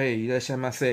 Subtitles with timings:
[0.00, 0.86] 嘿，在下马赛，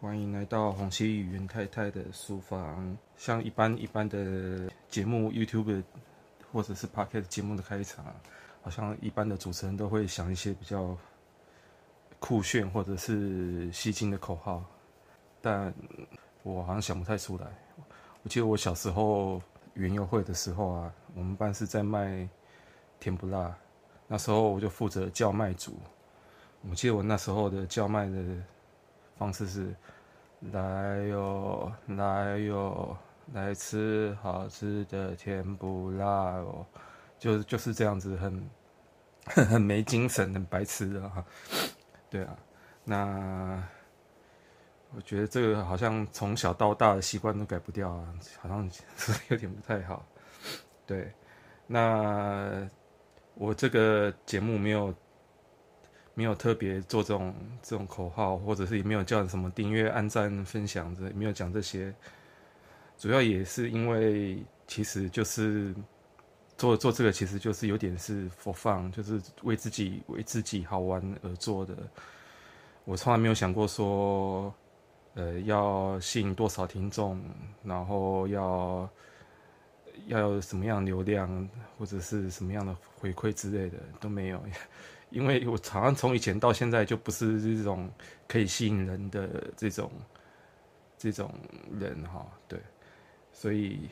[0.00, 2.98] 欢迎来到红熙与袁太太的书房。
[3.16, 5.80] 像一般一般的节目，YouTube
[6.52, 8.04] 或者是 Podcast 节目的开场，
[8.60, 10.98] 好像一般的主持人都会想一些比较
[12.18, 14.64] 酷炫或者是吸睛的口号，
[15.40, 15.72] 但
[16.42, 17.46] 我好像想不太出来。
[18.24, 19.40] 我记得我小时候
[19.74, 22.28] 园游会的时候啊，我们班是在卖
[22.98, 23.56] 甜不辣，
[24.08, 25.78] 那时候我就负责叫卖组。
[26.70, 28.22] 我记得我那时候的叫卖的
[29.18, 29.74] 方式是：
[30.52, 32.96] 来哟，来哟，
[33.32, 36.64] 来吃好吃的甜不辣哦，
[37.18, 38.50] 就就是这样子很，
[39.26, 41.24] 很 很没精神、很白痴的哈。
[42.08, 42.36] 对啊，
[42.84, 43.60] 那
[44.94, 48.70] 我觉得这个好像从小到大的习惯都改不掉啊，好像
[49.30, 50.06] 有点不太好。
[50.86, 51.12] 对，
[51.66, 52.68] 那
[53.34, 54.94] 我这个节目没有。
[56.14, 61.94] 没有特别做这种这种口号，或者是也没有叫什么订阅、按赞、分享的，没有讲这些。
[62.98, 65.74] 主要也是因为，其实就是
[66.56, 71.76] 做做这个，其实就是有点是 for fun，就是为自己为自己好玩而做的。
[72.84, 74.54] 我从来没有想过说，
[75.14, 77.20] 呃，要吸引多少听众，
[77.64, 78.88] 然后要
[80.06, 84.40] 要什么样流量，或者是什么样的回馈之类的都没有。
[85.12, 87.90] 因为我常常从以前到现在就不是这种
[88.26, 89.92] 可以吸引人的这种
[90.96, 91.30] 这种
[91.78, 92.58] 人哈，对，
[93.30, 93.90] 所以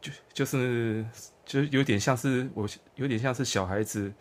[0.00, 1.04] 就就是
[1.44, 4.12] 就有点像是我有点像是小孩子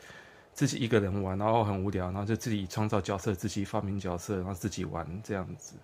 [0.52, 5.76] 自己一个人玩，然后很无聊，然后就自己创造角色，自己发明角色，然后自己玩这样子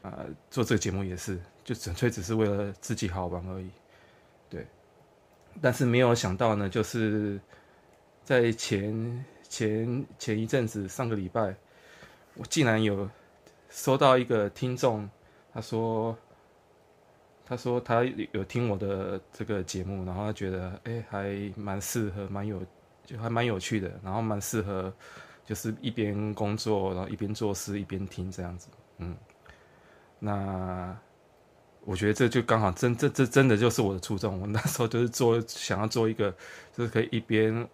[0.00, 3.68] 啊、做这个节目也是就纯粹只是为了自己好玩而已，
[4.48, 4.66] 对，
[5.60, 7.38] 但是没有想到呢，就是
[8.24, 9.22] 在前。
[9.48, 11.54] 前前一阵子，上个礼拜，
[12.34, 13.08] 我竟然有
[13.70, 15.08] 收到一个听众，
[15.52, 16.16] 他说，
[17.46, 22.62] 他说他有听我的这个节目，然后他觉得，哎，还蛮适合，蛮有，
[23.06, 24.92] 就还蛮有趣的，然后蛮适合，
[25.46, 29.16] 就是一边工作，然后一边做事，一边听这样子，嗯，
[30.18, 30.96] 那
[31.84, 36.30] 我觉得这就刚好真这这真的就是我的初衷，我那时候就是做想要做一个，
[36.76, 37.66] 就是可以一边。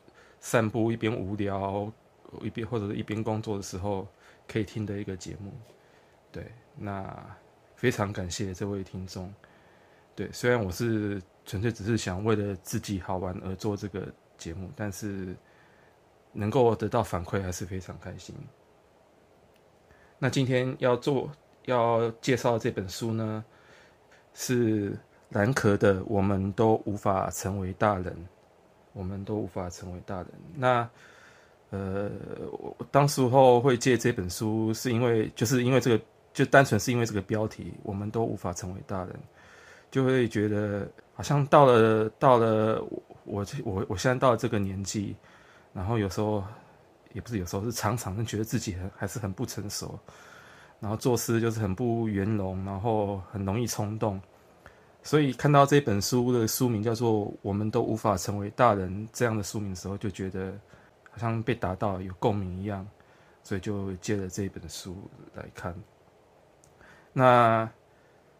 [0.45, 1.91] 散步一边无聊，
[2.43, 4.07] 一边或者是一边工作的时候
[4.47, 5.51] 可以听的一个节目，
[6.31, 7.27] 对，那
[7.77, 9.33] 非常感谢这位听众。
[10.15, 14.07] 对，虽然我是纯粹只是想为了自己好玩而做这个
[14.37, 15.35] 节目，但是
[16.31, 18.37] 能够得到反馈还是非常开心。
[20.19, 21.31] 那今天要做
[21.65, 23.43] 要介绍这本书呢，
[24.35, 24.95] 是
[25.31, 28.13] 蓝壳的《我们都无法成为大人》。
[28.95, 30.29] 我们都无法成为大人。
[30.55, 30.89] 那，
[31.71, 32.11] 呃，
[32.51, 39.15] 我当时候会借这本书，是因为就是因为这个，就单纯是因为这个标题，我们都无法成为大人，
[39.91, 42.83] 就会觉得好像到了到了
[43.25, 45.15] 我我我现在到了这个年纪，
[45.73, 46.43] 然后有时候
[47.13, 49.99] 也不是有时候是常常觉得自己很还是很不成熟，
[50.81, 54.21] 然后做事就是很不圆融，然后很容易冲动。
[55.07, 60.51] 所以看到这本书的书名叫做《我们都无法成为大人》这样的书名的时候，就觉得
[61.11, 62.89] 好像被打到有共鸣一样，
[63.43, 64.97] 所以就借了这本书
[65.35, 65.75] 来看。
[67.13, 67.69] 那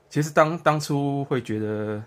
[0.09, 2.03] 其实当当初会觉得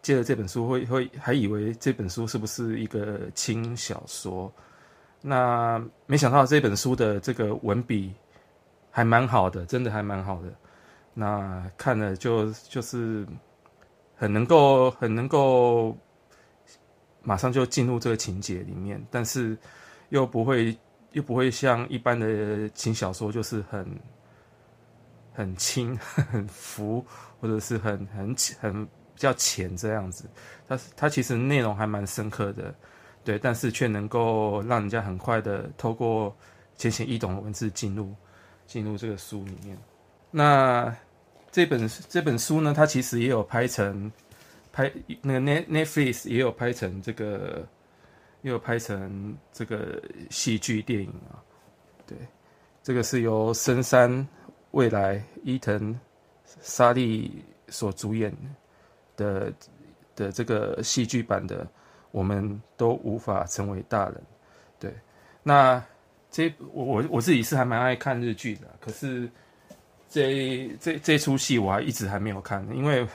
[0.00, 4.50] 借了这本书会会还以为这本书是不是一个轻小说？
[5.20, 8.14] 那没想到这本书的这个文笔
[8.90, 10.48] 还蛮好的，真的还蛮好的。
[11.12, 13.26] 那看了就就是。
[14.20, 15.96] 很能够，很能够，
[17.22, 19.56] 马上就进入这个情节里面，但是
[20.10, 20.76] 又不会，
[21.12, 23.98] 又不会像一般的轻小说，就是很
[25.32, 25.96] 很轻、
[26.30, 27.02] 很浮，
[27.40, 30.28] 或者是很很很比较浅这样子。
[30.68, 32.74] 它它其实内容还蛮深刻的，
[33.24, 36.36] 对，但是却能够让人家很快的透过
[36.76, 38.14] 浅显易懂的文字进入
[38.66, 39.78] 进入这个书里面。
[40.30, 40.94] 那
[41.52, 44.10] 这本这本书呢，它其实也有拍成
[44.72, 47.66] 拍那个 Netflix 也有拍成这个，
[48.42, 50.00] 也有拍成这个
[50.30, 51.42] 戏剧电影啊。
[52.06, 52.16] 对，
[52.84, 54.26] 这个是由深山
[54.70, 55.98] 未来伊藤
[56.60, 58.32] 沙莉所主演
[59.16, 59.52] 的
[60.14, 61.66] 的这个戏剧版的，
[62.12, 64.22] 我们都无法成为大人。
[64.78, 64.94] 对，
[65.42, 65.84] 那
[66.30, 69.28] 这我我我自己是还蛮爱看日剧的，可是。
[70.10, 73.06] 这这这出戏我还一直还没有看，因为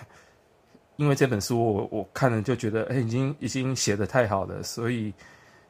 [0.96, 5.14] 因为这本书我我看了就觉得哎，已经已经写得太好了，所以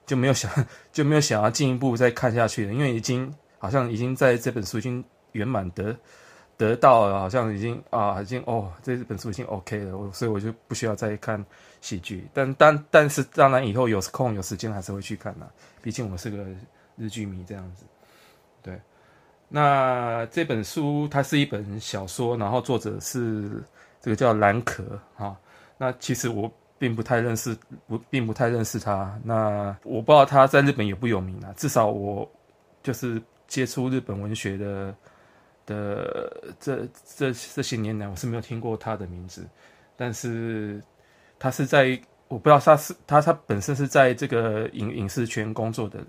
[0.06, 0.52] 就没有想
[0.94, 5.98] 就没有想要进一步再看下去了，因为已经好像已经在这本书已经圆满得
[6.58, 11.44] 得到了，好像已经啊，已经哦，这本书已经 OK 了，我所以我就不需要再看
[11.82, 12.28] 喜剧。
[12.34, 15.50] 但但但是当然以后有空有时间还是会去看的，
[15.82, 16.46] 毕竟我是个
[16.98, 17.84] 日剧迷这样子。
[18.62, 18.80] 对，
[19.48, 23.64] 那这本书它是一本小说，然后作者是
[24.02, 24.84] 这个叫蓝可
[25.18, 25.36] 啊。
[25.78, 27.58] 那其实我并不太认识，
[27.88, 29.20] 不并不太认识他。
[29.24, 31.54] 那我不知道他在日本有不有名啊？
[31.58, 32.30] 至少我
[32.84, 34.96] 就是接触日本文学的。
[35.68, 39.44] 的这这这些年来，我是没有听过他的名字，
[39.98, 40.80] 但是
[41.40, 46.08] 他是在我不知道他是他他本身是在这个影影视圈工作的人，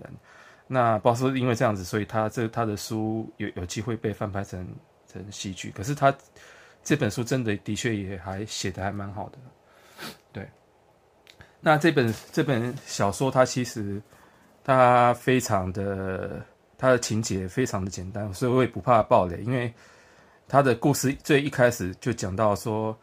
[0.67, 4.67] 那不知道是因为这样子，所以他这他的书有有机会被翻拍成
[5.11, 6.15] 成戏剧，可是他
[6.83, 9.37] 这本书真的的确也还写得还蛮好的，
[10.31, 10.47] 对。
[11.59, 14.01] 那这本这本小说，它其实
[14.63, 16.45] 它非常的。
[16.79, 19.73] 它的情节非常的简单，所以我也不怕暴雷，因为
[20.47, 22.95] 他的故事最一开始就讲到说，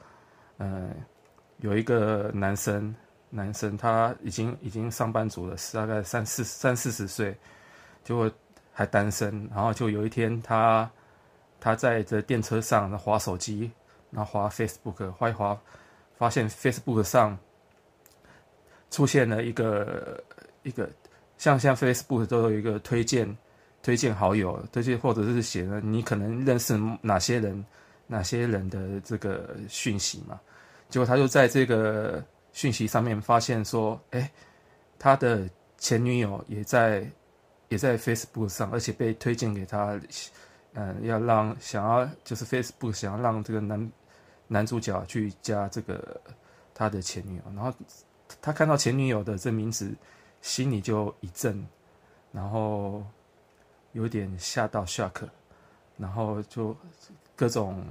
[0.58, 0.90] 嗯、呃，
[1.56, 2.94] 有一个男生，
[3.31, 7.37] 男生他已经已经上班族了，大概三四三四十岁，
[8.05, 8.31] 就
[8.73, 10.89] 还单身，然后就有一天他
[11.59, 13.71] 他在这电车上滑手机，
[14.11, 15.59] 然后滑 Facebook，滑一滑，
[16.17, 17.37] 发现 Facebook 上
[18.91, 20.23] 出现了一个
[20.62, 20.89] 一个
[21.39, 23.37] 像像 Facebook 都有一个推荐。
[23.85, 27.62] 推荐好友，推荐或者是写了你可能认识哪些人，
[28.06, 30.41] 哪些人的这个讯息嘛？
[30.89, 32.25] 结果他就在这个
[32.55, 34.33] 讯息上面发现说，哎，
[34.99, 35.47] 他的
[35.77, 37.06] 前女友也在
[37.75, 40.00] 也在 Facebook 上，而且被推荐给他，
[40.75, 43.93] 嗯，要让想要就是 Facebook 想要让这个男
[44.47, 46.21] 男主角去加这个
[46.73, 47.75] 他的前女友，然后
[48.41, 49.93] 他看到前女友的这名字，
[50.41, 51.67] 心里就一震，
[52.32, 53.05] 然后。
[53.94, 55.29] 有点吓到 shock，
[55.97, 56.77] 然后就
[57.37, 57.87] 各种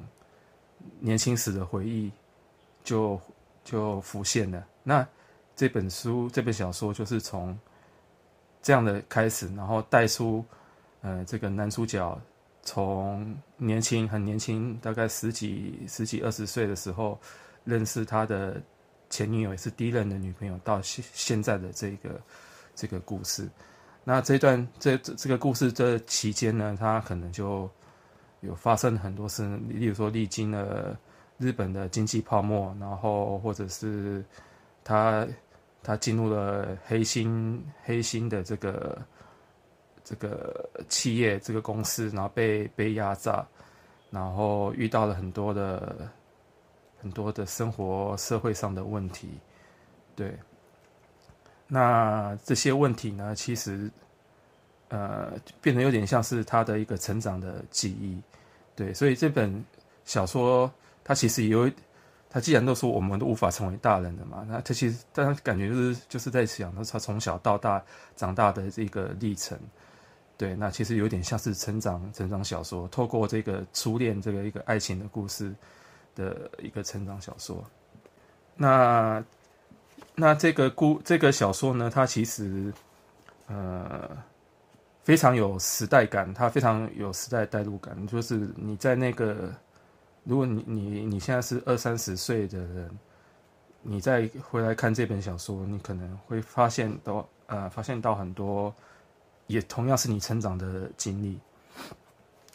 [0.99, 2.11] 年轻时的回忆
[2.83, 3.17] 就
[3.63, 4.67] 就浮现了。
[4.83, 5.07] 那
[5.55, 7.57] 这本书这本小说就是从
[8.63, 10.43] 这样的开始，然后带出
[11.01, 12.19] 呃这个男主角
[12.63, 17.19] 从年轻很年轻，大概十几十几二十岁的时候
[17.65, 18.59] 认识他的
[19.09, 22.21] 前女友，也是第一任的女朋友，到现现在的这个
[22.73, 23.47] 这个故事。
[24.05, 27.69] 那这段这这这个故事这期间呢，他可能就
[28.41, 30.97] 有发生很多事，例如说历经了
[31.37, 34.23] 日本的经济泡沫，然后或者是
[34.83, 35.27] 他
[35.83, 39.01] 他进入了黑心黑心的这个
[40.03, 43.45] 这个企业这个公司，然后被被压榨，
[44.09, 46.09] 然后遇到了很多的
[47.01, 49.29] 很多的生活社会上的问题，
[50.15, 50.33] 对。
[51.67, 53.89] 那这些问题呢，其实，
[54.89, 58.21] 呃，变得有点像是他的一个成长的记忆，
[58.75, 59.63] 对，所以这本
[60.05, 60.71] 小说
[61.03, 61.71] 它其实也有，
[62.33, 67.81] 他既然都说我们都无法成为大人的嘛，那他其实，但他感觉就是就是在想他从小到大
[68.15, 69.57] 长大的这个历程，
[70.35, 75.53] 对，那其实有点像是成长成长小说，透过这个初恋这个一个爱情的故事
[76.15, 77.63] 的一个成长小说，
[78.55, 79.23] 那。
[80.15, 82.71] 那这个故这个小说呢，它其实
[83.47, 84.07] 呃
[85.01, 88.05] 非常有时代感，它非常有时代代入感。
[88.05, 89.51] 就是你在那个，
[90.23, 92.89] 如果你你你现在是二三十岁的人，
[93.81, 98.73] 你再回来看这本小说，你可能会发现到呃发现到很多，
[99.47, 101.39] 也同样是你成长的经历。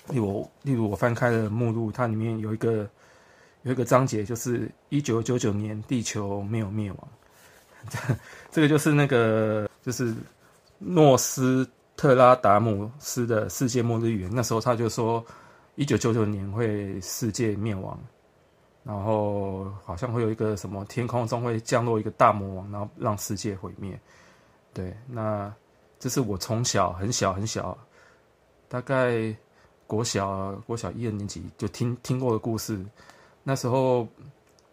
[0.09, 2.89] 例如例如我翻开了目录，它里面有一个
[3.63, 7.09] 有一个章节，就是一九九九年地球没有灭亡。
[8.51, 10.15] 这个就是那个，就是
[10.79, 14.31] 诺斯特拉达姆斯的世界末日预言。
[14.35, 15.25] 那时候他就说，
[15.78, 17.97] 一九九九年会世界灭亡，
[18.82, 23.97] 然后好像会有一个什么天空中会降落一个大魔王，然后让世界毁灭。
[24.75, 25.54] 对，那
[26.00, 27.78] 这是我从小很小很小，
[28.68, 29.32] 大概
[29.87, 32.85] 国小国小一二年级就听听过的故事。
[33.44, 34.04] 那时候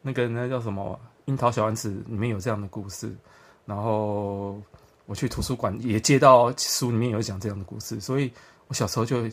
[0.02, 1.00] 那个那叫什么？
[1.26, 3.16] 樱桃小丸子里面有这样的故事，
[3.64, 4.60] 然后
[5.06, 8.32] 我去图书馆也借到书里面有讲这样的故事，所以
[8.68, 9.30] 我小时候就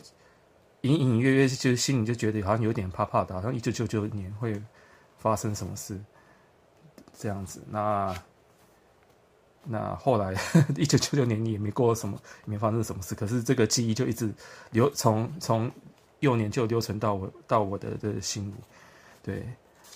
[0.83, 4.61] 隐隐约约就心里就觉得好像有点怕怕的，好像一九九九年会
[5.17, 5.99] 发生什么事
[7.17, 7.61] 这样子。
[7.69, 8.15] 那
[9.63, 10.33] 那后来
[10.77, 14.33] 一九九九年也没过什么，也没发生什么事，可是这个记忆就一直
[14.71, 15.69] 留从从
[16.21, 18.55] 幼年就留存到我到我的的心里，
[19.21, 19.43] 对，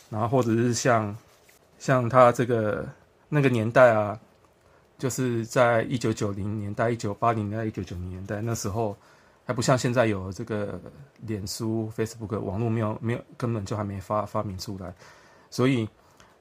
[0.09, 1.15] 然后或者是像。
[1.79, 2.83] 像他这个
[3.29, 4.19] 那个年代啊，
[4.97, 8.97] 就是在一九九零年代、一九八零年代、一九九零年代那时候，
[9.47, 10.77] 还不像现在有这个
[11.21, 14.93] 脸书、Facebook 网络没有没有根本就还没发发明出来，
[15.49, 15.87] 所以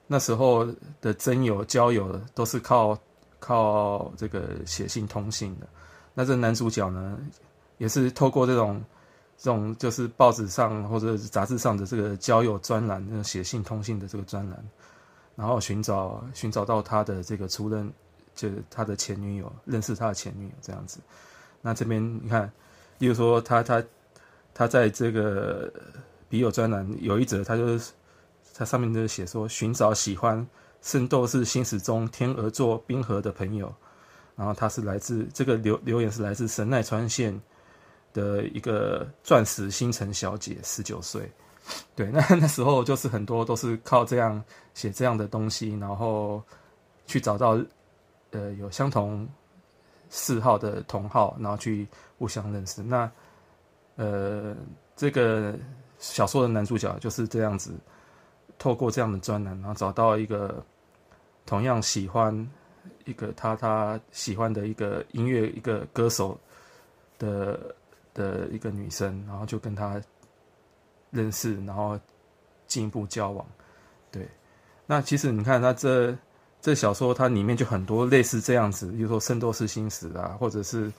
[0.07, 0.67] 那时候
[0.99, 2.99] 的真友交友都是靠
[3.39, 5.65] 靠这个写信通信的。
[6.13, 7.17] 那这男主角呢，
[7.77, 8.83] 也是透过这种
[9.37, 14.61] 这种就是报纸上或者杂志上的这个交友专栏，写信通信的这个专栏，
[15.33, 17.89] 然后寻找寻找到他的这个初恋，
[18.35, 20.99] 就是他的前女友，认识他的前女友这样子。
[21.61, 22.51] 那这边你看，
[22.99, 23.83] 例如说他他
[24.53, 25.71] 他在这个
[26.29, 27.91] 笔友专栏有一则，他就是
[28.53, 30.39] 他上面就写说，寻找喜欢
[30.81, 33.73] 《圣斗士星矢》中天鹅座冰河的朋友。
[34.35, 37.41] 然后他是来自这个留留言是来自神奈川县
[38.13, 41.27] 的一个钻石星辰小姐，十九岁。
[41.95, 44.39] 对，那 那时候就是很多都是靠这样
[44.75, 46.39] 写这样的东西，然后
[47.07, 47.59] 去找到
[48.29, 49.27] 呃有相同
[50.11, 51.87] 嗜好的同好，然后去
[52.17, 52.83] 互相认识。
[52.83, 53.11] 那
[53.95, 54.55] 呃
[54.95, 55.55] 这个
[55.99, 57.71] 小说的男主角就是这样子，
[58.59, 60.63] 透过这样的专栏，然后找到一个
[61.45, 62.47] 同样喜欢。
[63.03, 66.37] 一个他他喜欢的一个音乐一个歌手
[67.17, 67.73] 的
[68.13, 70.01] 的一个女生，然后就跟他
[71.09, 71.97] 认识，然后
[72.65, 73.45] 进一步交往。
[74.11, 74.27] 对，
[74.85, 76.13] 那其实你看他这
[76.61, 80.91] 这小说，它里面就很多类似这样子，比如说《圣斗士星矢》啊，或者是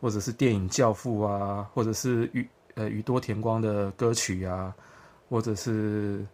[0.00, 4.74] 或者是电影《教父》啊，或者是宇呃宇多田光的歌曲啊，
[5.28, 6.26] 或者是。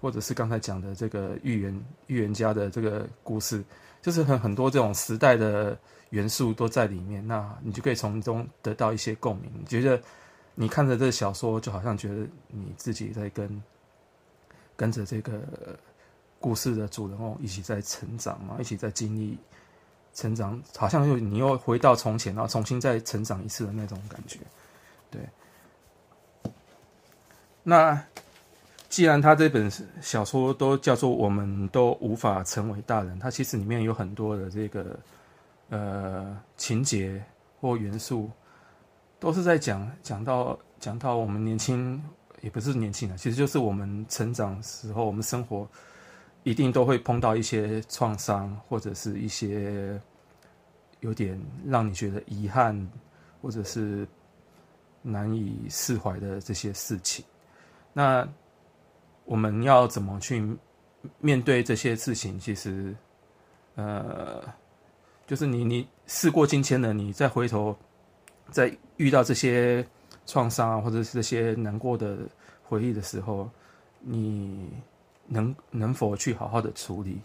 [0.00, 3.62] 或者是刚才讲的这个预言预言家的这个故事，
[4.02, 5.78] 就是很很多这种时代的
[6.10, 9.48] 元素都在里面，那你就可以从中得到一些共鸣。
[9.56, 10.02] 你觉得
[10.56, 13.62] 你看着这小说，就好像觉得你自己在跟
[14.74, 15.40] 跟着这个
[16.40, 19.38] 故事的主人公一起在成长嘛，一起在经历
[20.18, 24.38] 成长，好像又你又回到从前，然后重新再成长一次的那种感觉。
[25.10, 25.20] 对，
[27.62, 28.02] 那。
[28.90, 29.70] 既然他这本
[30.00, 34.98] 小说都叫做我们都无法成为大人，它其实里面有很多的这个
[35.68, 37.22] 呃情节
[37.60, 38.30] 或元素，
[39.20, 42.02] 都是在讲讲到讲到我们年轻，
[42.40, 45.68] 也不是年轻人，其实就是我们成长时候，我们生活
[46.50, 50.00] 一定都会碰到一些创伤，或者是一些
[51.00, 52.88] 有点让你觉得遗憾，
[53.42, 54.06] 或者是
[55.02, 57.24] 难以释怀的这些事情，
[57.92, 58.26] 那。
[59.30, 60.42] 我们要怎么去
[61.20, 62.38] 面对这些事情？
[62.38, 62.96] 其实，
[63.74, 64.42] 呃，
[65.26, 67.76] 就是你你事过境迁了，你再回头，
[68.50, 69.86] 再遇到这些
[70.24, 72.16] 创伤，或者是这些难过的
[72.62, 73.50] 回忆的时候，
[74.00, 74.70] 你
[75.28, 77.20] 能能否去好好的处理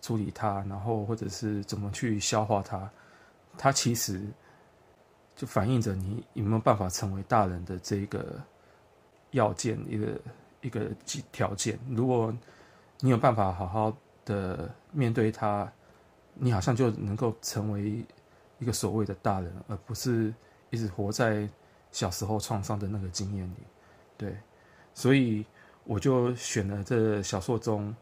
[0.00, 2.88] 处理它，然后或者是怎么去消化它？
[3.58, 4.26] 它其实
[5.36, 8.40] 就反映着你有没有办法成为大人的这个
[9.32, 10.18] 要件一个。
[10.62, 10.90] 一个
[11.30, 12.34] 条件，如果
[12.98, 15.70] 你有办法好好的面对它，
[16.34, 18.04] 你好像就能够成为
[18.58, 20.34] 一个所谓的大人，而不是
[20.70, 21.48] 一直活在
[21.92, 23.58] 小时候创伤的那个经验里。
[24.16, 24.36] 对，
[24.92, 25.46] 所以
[25.86, 27.94] 我就选了这小说中，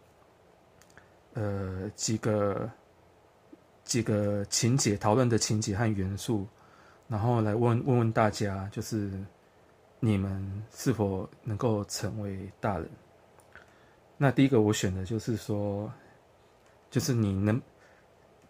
[1.34, 2.70] 呃，几个
[3.84, 6.46] 几个情节讨论的情节和元素，
[7.06, 9.10] 然后来问问问大家，就是。
[10.00, 12.86] 你们是否能够成为大人？
[14.18, 15.90] 那第一个我选的就是说，
[16.90, 17.58] 就是你能，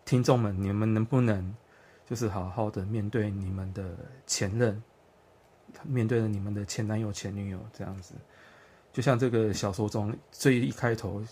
[0.05, 1.55] 听众们，你们能不能，
[2.07, 4.83] 就是好好的面对你们的前任，
[5.85, 8.15] 面对了你们的前男友、前女友这样子，
[8.95, 11.23] 就像这个小说中最一开头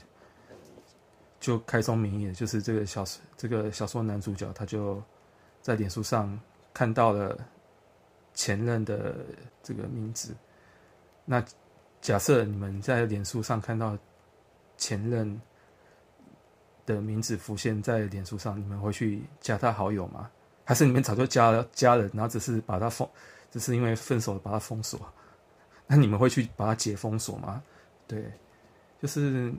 [1.41, 3.03] 就开宗明义，就是这个小
[3.39, 5.03] 这个小说男主角他就
[5.63, 6.39] 在脸书上
[6.75, 7.39] 看到了。
[8.35, 9.15] 前任的
[9.63, 10.35] 这个名字，
[11.27, 11.45] 那
[12.01, 13.95] 假设你们在脸书上看到
[14.79, 15.39] 前任
[16.87, 20.31] 的名字浮现在脸书上，你们会去加他好友吗？
[20.65, 23.07] 还是你们早就加了加了，然后只是把他封，
[23.51, 24.99] 只是因为分手把他封锁？
[25.93, 27.63] 那你们会去把它解封锁吗？
[28.09, 28.33] 对，
[28.99, 29.53] 就是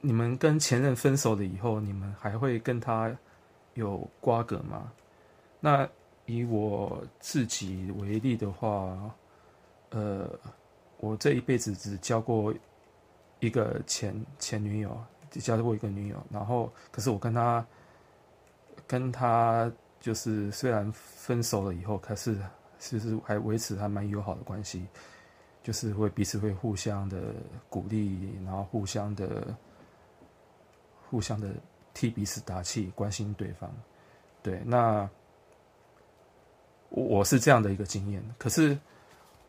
[0.00, 3.14] 你们跟前任分手了以后，你们还会跟他
[3.74, 4.90] 有瓜葛吗？
[5.60, 5.86] 那？
[6.24, 8.96] 以我自己为例的话，
[9.90, 10.30] 呃，
[10.98, 12.54] 我这一辈子只交过
[13.40, 14.96] 一个前前女友，
[15.32, 16.16] 只交过一个女友。
[16.30, 17.66] 然后，可是我跟她，
[18.86, 22.38] 跟她就是虽然分手了以后，可是
[22.78, 24.86] 其实还维持还蛮友好的关系，
[25.62, 27.34] 就是会彼此会互相的
[27.68, 29.56] 鼓励，然后互相的
[31.08, 31.48] 互相的
[31.94, 33.70] 替彼此打气，关心对方。
[34.42, 35.08] 对，那。
[36.94, 38.22] 我是这样的一个经验。
[38.36, 38.78] 可是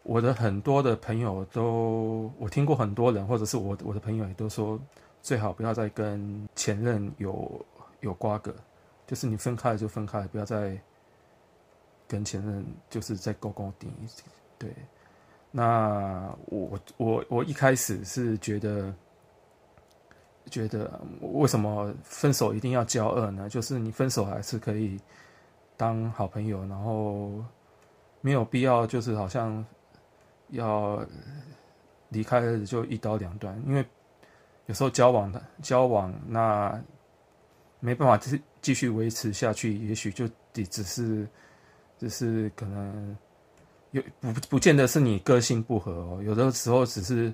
[0.03, 4.79] 我的很多的朋友都，我听过很多人，或者是我我的朋友也都说，
[5.21, 7.65] 最好不要再跟前任有
[7.99, 8.55] 有瓜葛，
[9.05, 10.79] 就是你分开了就分开了，不要再
[12.07, 13.91] 跟前任就是再勾勾顶。
[14.57, 14.73] 对，
[15.53, 18.93] 那我我我一开始是觉得。
[20.51, 23.49] 觉得为什么分手一定要交恶呢？
[23.49, 24.99] 就是你分手还是可以
[25.77, 27.43] 当好朋友，然后
[28.19, 29.65] 没有必要就是好像
[30.49, 31.03] 要
[32.09, 33.59] 离开就一刀两断。
[33.65, 33.83] 因为
[34.67, 36.79] 有时候交往的交往那
[37.79, 41.27] 没办法继继续维持下去，也许就只只是
[41.97, 43.17] 只是可能
[43.93, 47.33] 有不不见得是你个性不合哦，有的时候只是。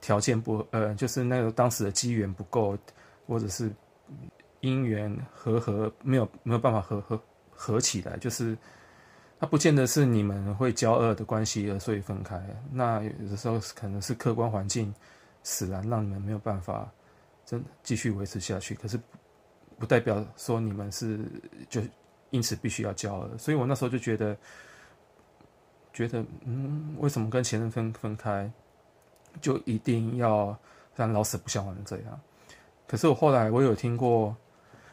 [0.00, 2.78] 条件不呃，就是那个当时的机缘不够，
[3.26, 3.68] 或者是
[4.60, 8.56] 姻缘和合没有没有办法合合合起来，就是
[9.40, 12.40] 它不见得是你们会交恶的关系而所以分开。
[12.70, 14.94] 那有的时候可能是客观环境
[15.42, 16.88] 使然，让你们没有办法
[17.44, 18.76] 真继续维持下去。
[18.76, 18.96] 可是
[19.80, 21.18] 不代表说你们是
[21.68, 21.80] 就
[22.30, 23.36] 因此必须要交恶。
[23.36, 24.36] 所以我那时候就觉得
[25.92, 28.50] 觉得嗯，为什么跟前任分分开？
[29.40, 30.56] 就一定要
[30.96, 32.20] 让老死不相往这样，
[32.88, 34.34] 可是我后来我有听过，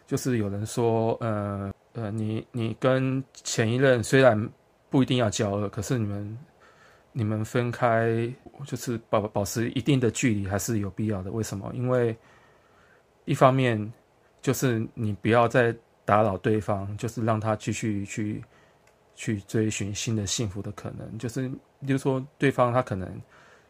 [0.06, 4.50] 就是有人说，呃呃，你你跟前一任虽然
[4.90, 6.38] 不一定要交恶，可是你们
[7.12, 8.32] 你们分开
[8.66, 11.32] 就是保保持一定的距离还是有必要的。
[11.32, 11.72] 为什么？
[11.74, 12.16] 因为
[13.24, 13.92] 一方面
[14.42, 18.44] 就是你不要再打扰对方，就是让他继续去
[19.16, 21.50] 去追寻新的幸福的可能，就是
[21.86, 23.22] 比如说对方他可能。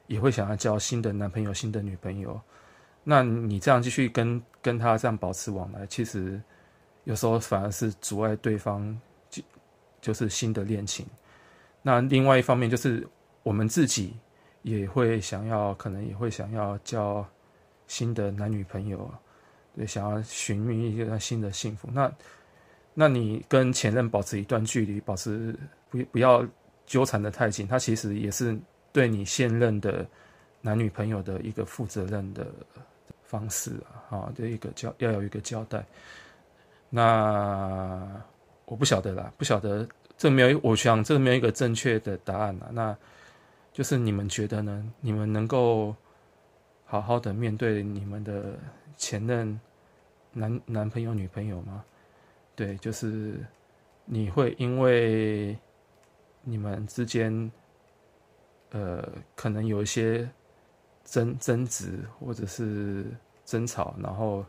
[0.07, 2.39] 也会想要交新的男朋友、新的女朋友，
[3.03, 6.39] 那你这样继续跟跟他这样保持往来，其实
[7.05, 8.95] 有时候反而是阻碍对方
[9.31, 9.41] 就
[9.99, 11.07] 就是新的恋情。
[11.81, 13.07] 那另外一方面就是
[13.41, 14.15] 我们自己
[14.61, 17.27] 也会想要，可能也会想要交
[17.88, 19.12] 新的男女朋友，
[19.75, 21.89] 对，想要寻觅一个新的幸福。
[21.91, 22.13] 那
[22.95, 25.55] 那你跟前任保持一段距离，保持
[25.91, 26.43] 不不要
[26.88, 28.58] 纠缠得太紧，他其实也是。
[28.95, 30.08] 对你现任的
[30.62, 32.47] 男女朋友的一个负责任的
[33.25, 33.71] 方式
[34.10, 35.86] 啊，啊，的一个交要有一个交代。
[36.89, 38.10] 那
[38.63, 39.86] 我不晓得啦，不晓得
[40.17, 42.69] 这没有，我想这没有一个正确的答案啦。
[42.71, 42.97] 那
[43.73, 44.93] 就是你们觉得呢？
[45.01, 45.93] 你们能够
[46.86, 48.58] 好好的面对你们的
[48.95, 49.60] 前任
[50.31, 51.84] 男男朋友、女朋友吗？
[52.56, 53.39] 对，就是
[54.06, 55.58] 你会因为
[56.44, 57.52] 你们之间。
[58.72, 60.30] 呃，可能有一些
[61.06, 63.06] 争争执或者是
[63.46, 64.44] 争吵，然后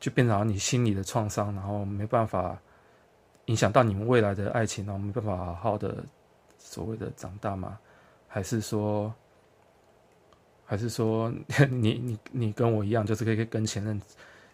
[0.00, 2.60] 就变成你心里的创伤，然后没办法
[3.44, 6.04] 影响到你们未来的爱情，然后没办法好好的
[6.58, 7.78] 所谓的长大吗？
[8.26, 9.14] 还是说，
[10.64, 11.32] 还是说
[11.70, 14.00] 你你你跟我一样，就是可以跟前任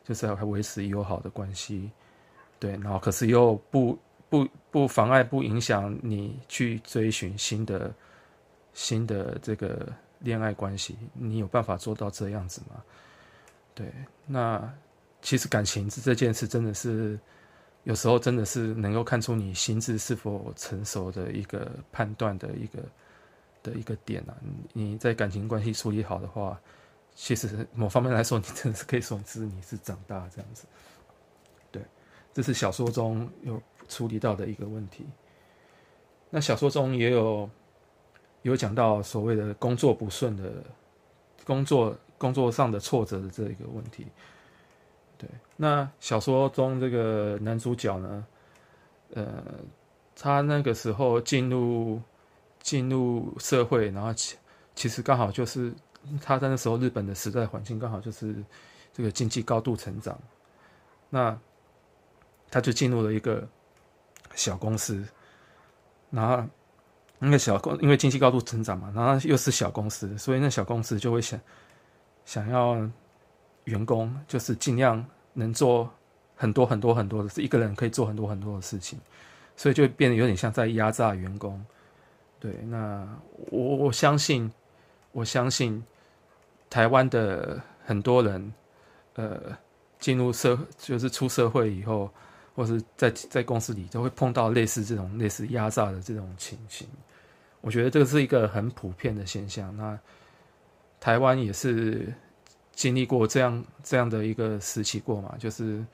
[0.05, 1.91] 就是还维持友好的关系，
[2.63, 3.99] 对，然后可是又不
[4.31, 7.93] 不不妨碍不影响你去追寻新的。
[8.75, 9.87] 新的这个
[10.21, 12.83] 恋爱关系，你有办法做到这样子吗？
[13.75, 13.93] 对，
[14.27, 14.67] 那
[15.21, 17.21] 其实感情这件事真的是
[17.85, 22.79] 有时候真的是能够看出你心智是否成熟的一个判断的一个
[23.63, 24.35] 的一个点啊。
[24.73, 26.59] 你在感情关系处理好的话，
[27.15, 30.65] 其实某方面来说，你真的是可以说是你是长大这样子。
[32.33, 35.07] 这是小说中有处理到的一个问题。
[36.31, 37.49] 那小说中也有。
[38.43, 40.65] 有讲到所谓的工作不顺的
[41.45, 44.05] 工作工作上的挫折的这一个问题，
[45.17, 45.31] 对。
[45.57, 48.27] 那小说中这个男主角呢，
[49.15, 49.45] 呃，
[50.17, 52.03] 他那个时候进入
[52.61, 54.37] 进入社会，然后其
[54.75, 55.73] 其实刚好就是
[56.21, 58.35] 他在那时候日本的时代环境刚好就是
[58.93, 60.19] 这个经济高度成长，
[61.09, 61.39] 那
[62.53, 63.45] 他就进入了一个
[64.37, 65.05] 小公司，
[66.11, 66.47] 然后。
[67.25, 71.41] 那个小公，因为经济高度成长嘛，然后又是小公司，所以那小公司就会想
[72.25, 72.75] 想要
[73.63, 75.89] 员工，就是尽量能做
[76.35, 78.99] 很多很多很多的，是一个人可以做很多很多的事情，
[79.55, 81.65] 所以就变得有点像在压榨员工。
[82.41, 83.07] 对，那
[83.53, 84.53] 我我相信，
[85.13, 85.81] 我相信
[86.69, 88.53] 台湾的很多人，
[89.15, 89.57] 呃，
[90.01, 92.11] 进入社就是出社会以后，
[92.55, 96.87] 或是在在公司里，都会碰到类似这种类似压榨的这种情形。
[97.61, 99.75] 我觉得这个是一个很普遍的现象。
[99.77, 99.99] 那
[101.01, 102.13] 台湾也是
[102.73, 105.85] 经历过这样这样的一个时期过嘛，就是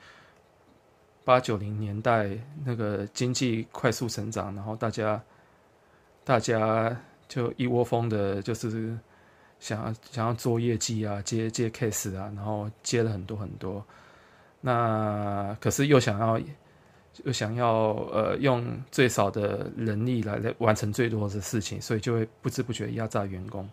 [1.23, 2.29] 八九零年代
[2.65, 5.21] 那个经济快速成长，然后大家
[6.23, 6.95] 大家
[7.27, 8.97] 就一窝蜂的，就是
[9.59, 13.85] 想要想要做业绩啊，接接 case 啊，然后接了很多很多。
[14.61, 16.39] 那可是又想要
[17.23, 23.67] 又想要呃用最少的人力来来完成最多的事情，所以就会不知不觉压榨员工。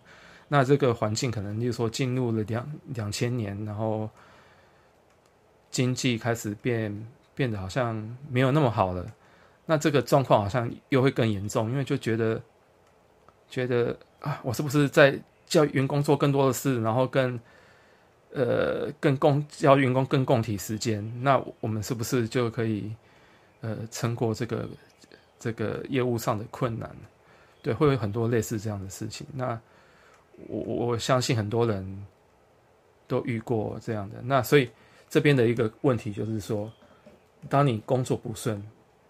[0.47, 4.09] 那这个环境可能就是说进入了两两千年，然后
[5.69, 9.05] 经济开始变变得好像没有那么好了。
[9.65, 12.41] 那这个状况好像又会更严重，因为就觉得
[13.49, 17.37] 觉得啊，我是不是在叫员工做更多的事，然后更
[18.37, 21.01] 呃更共教员工更共体时间？
[21.23, 22.93] 那我们是不是就可以
[23.61, 24.69] 呃撑过这个
[25.39, 26.95] 这个业务上的困难？
[27.63, 29.25] 对，会有很多类似这样的事情。
[29.33, 29.59] 那
[30.47, 32.05] 我我相信很多人
[33.07, 34.69] 都遇过这样的，那所以
[35.09, 36.71] 这边的一个问题就是说，
[37.49, 38.63] 当你工作不顺、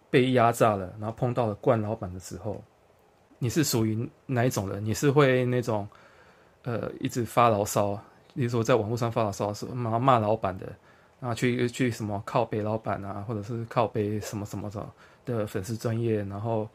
[0.10, 2.64] 被压榨了，然后碰到了惯老板的时候，
[3.40, 4.84] 你是属于哪一种人？
[4.84, 5.86] 你是会那种
[6.64, 8.00] 呃一直发牢骚，
[8.38, 10.68] 比如说在网络上发牢骚，说骂骂老板的，
[11.20, 14.88] 然后去去什么靠北老板啊，或者是靠北什么什么的
[15.26, 16.70] 的粉丝专业，然后。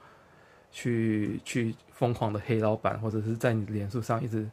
[0.74, 4.48] 去去疯狂的黑老板，或者是在你的脸书上一直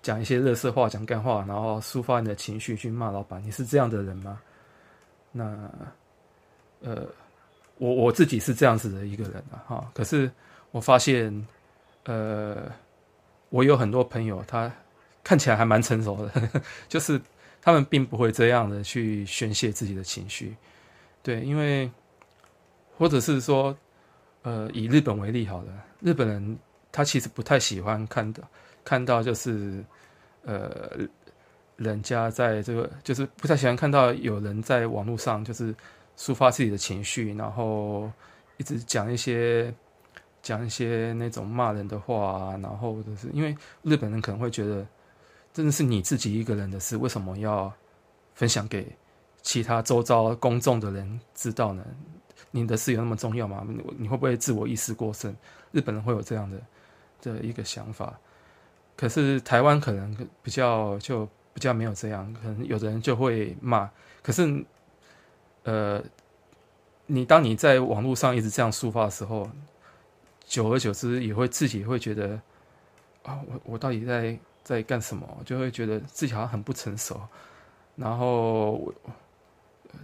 [0.00, 4.40] 讲一些垃圾话、讲干话，然后抒发你的情绪去骂老板，你是这样的人吗？
[5.32, 5.68] 那
[6.80, 7.08] 呃，
[7.78, 9.90] 我我自己是这样子的一个人啊，哈。
[9.92, 10.30] 可是
[10.70, 11.44] 我发现，
[12.04, 12.70] 呃，
[13.48, 14.72] 我有很多朋友，他
[15.26, 17.20] 看起来还蛮成熟的， 就是
[17.60, 20.54] 他们并不会这样的去宣泄自己的情绪，
[21.22, 21.90] 对，因为
[22.96, 23.76] 或者是说。
[24.48, 26.56] 呃，以日本为例好了，日本人
[26.92, 28.40] 他其实不太喜欢看到
[28.84, 29.84] 看到就是
[30.44, 30.96] 呃，
[31.74, 35.74] 人家在这个就是不太喜欢看到有人在网络上就是
[36.16, 38.08] 抒发自己的情绪，然后
[38.56, 39.74] 一直讲一些
[40.42, 44.86] 讲一些那种骂人的话啊，然后就是因为日本人可能会觉得，
[45.56, 47.72] 真的是你自己一个人的事，为什么要
[48.34, 48.86] 分享给
[49.40, 51.82] 其他周遭公众的人知道呢？
[52.50, 53.66] 你的事有那么重要吗？
[53.96, 55.34] 你会不会自我意识过剩？
[55.72, 56.60] 日本人会有这样的
[57.22, 58.20] 的一个想法，
[58.98, 63.90] 可是台湾可能比较就比较没有这样，可能有的人就会骂。
[64.22, 64.62] 可是，
[65.62, 66.04] 呃，
[67.06, 69.50] 你当你在网络上一直这样抒发的时候，
[70.44, 72.38] 久而久之也会自己会觉得
[73.22, 75.26] 啊，我我到底在在干什么？
[75.46, 77.20] 就会觉得自己好像很不成熟，
[77.94, 78.94] 然后我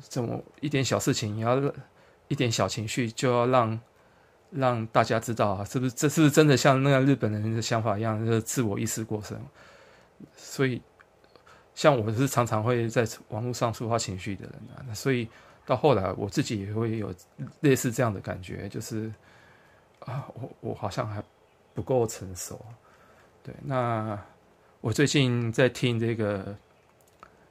[0.08, 1.60] 这么一点小事情也要。
[2.28, 3.78] 一点小情绪就要让
[4.50, 5.92] 让大家知道啊，是不是？
[5.92, 9.38] 这是不是真的像那个日本人的想法一样，就是自我意识过剩？
[10.34, 10.80] 所以，
[11.74, 15.28] 像我是常常会在网络上抒发情绪的人啊，所以
[15.66, 17.14] 到后来我自己也会有
[17.60, 19.12] 类似这样的感觉，就是
[19.98, 21.22] 啊，我我好像还
[21.74, 22.58] 不够成熟。
[23.42, 24.18] 对，那
[24.82, 26.54] 我最近在听这个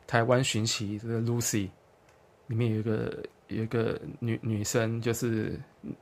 [0.05, 1.69] 台湾寻奇这个 Lucy，
[2.45, 3.23] 里面有一个。
[3.47, 5.59] 有一个女女生，就是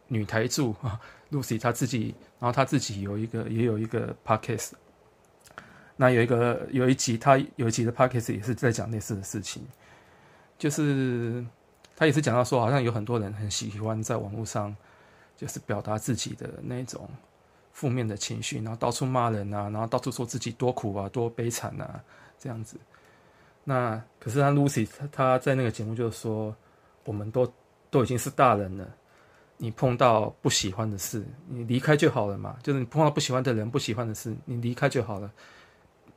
[0.08, 4.74] 女台柱啊，Lucy，她自己，然后她自己有一个，也有一个 podcast。
[5.96, 9.64] 那有一个有一集，她有一集的 podcast 也是在讲类似的事情，
[10.60, 11.44] 就是
[11.96, 14.76] 她也是讲到说，好像有很多人很喜欢在网络上，
[15.36, 17.10] 就是表达自己的那种
[17.80, 22.04] 负面的情绪，然后到处骂人啊，然后到处说自己多苦啊，多悲惨啊，
[22.38, 22.78] 这样子。
[23.64, 26.56] 那可是他 Lucy，她她在那个节目就说。
[27.06, 27.52] 我们都
[27.90, 28.88] 都已经是大人了，
[29.58, 32.56] 你碰到不喜欢的事，你离开就好了嘛。
[32.62, 35.32] 就是你碰到不喜欢的人、不喜欢的事，你离开就好了，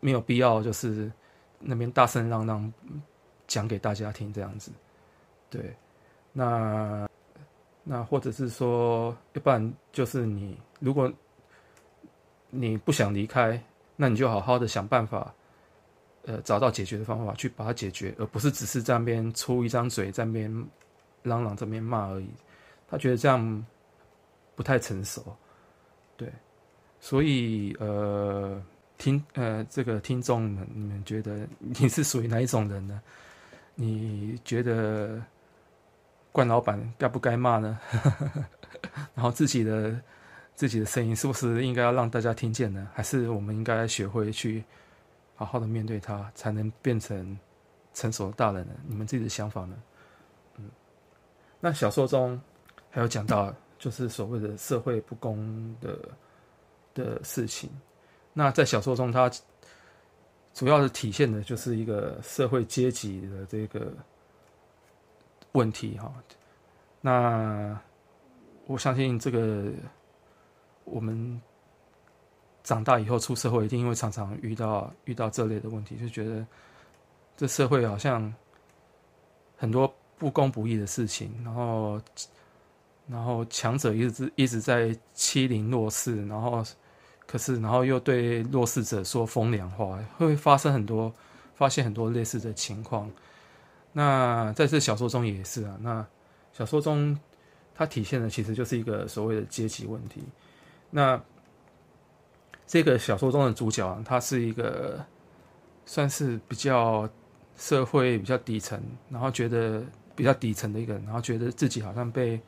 [0.00, 1.10] 没有必要就是
[1.58, 2.70] 那边大声嚷嚷
[3.46, 4.70] 讲给大家听这样子。
[5.48, 5.74] 对，
[6.30, 7.08] 那
[7.84, 11.10] 那或者是说，要不然就是你，如果
[12.54, 13.60] 你不想离开，
[13.96, 15.34] 那你就好好的想办法。
[16.24, 20.48] 呃，找到解决的方法去把它解决，而不是只是在那边出一张嘴，在那边
[21.24, 22.28] 嚷嚷，在那边骂而已。
[22.88, 23.66] 他觉得这样
[24.54, 25.36] 不太成熟，
[26.16, 26.32] 对。
[27.00, 28.62] 所以呃，
[28.96, 33.02] 听呃这个听众们，你们觉得你是属于哪一种人呢？
[33.74, 35.20] 你觉得
[36.30, 37.80] 冠老板该不该骂呢？
[39.16, 40.00] 然后自己的
[40.54, 42.88] 自己的声音是不是应该要让大家听见呢？
[42.94, 44.64] 还是我们应该学会去？
[45.34, 47.36] 好好的面对它，才能变成
[47.94, 48.74] 成熟的大人呢。
[48.86, 49.76] 你们自己的想法呢？
[50.56, 50.70] 嗯，
[51.58, 52.40] 那小说中
[52.90, 55.98] 还有讲到，就是所谓的社会不公的
[56.94, 57.68] 的事情。
[58.32, 59.28] 那在小说中，它
[60.54, 63.92] 主要是体现的就是一个社会阶级的这个
[65.52, 66.14] 问题哈。
[67.00, 67.76] 那
[68.66, 69.72] 我相信这个
[70.84, 71.40] 我们
[72.62, 76.46] 长大以后出社会，一定会常常遇到遇到这类的问题，就觉得
[77.36, 78.32] 这社会好像
[79.56, 82.00] 很多不公不义的事情，然后
[83.08, 86.64] 然后强者一直一直在欺凌弱势，然后
[87.26, 91.12] 可是然后又对弱势者说风凉话，会发生很多
[91.54, 93.10] 发现很多类似的情况。
[93.92, 95.76] 那在这小说中也是啊。
[95.80, 96.06] 那
[96.52, 97.18] 小说中
[97.74, 100.22] 它体现的其实就是一个所谓的阶级问题。
[100.92, 101.20] 那
[102.66, 105.04] 这个小说中的主角，他是一个
[105.84, 107.08] 算是比较
[107.56, 109.82] 社会比较底层，然后觉得
[110.14, 112.40] 比较底层的一个人，然后觉得自己好像被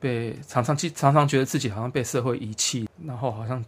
[0.00, 3.64] 被常常去常常觉得自己好像被社会遗弃，然后好像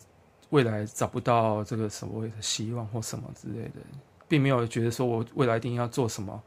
[0.50, 3.80] 未来找不到这个所谓的希望或什么之类的，
[4.26, 6.42] 并没有觉得说我未来一定要做什么。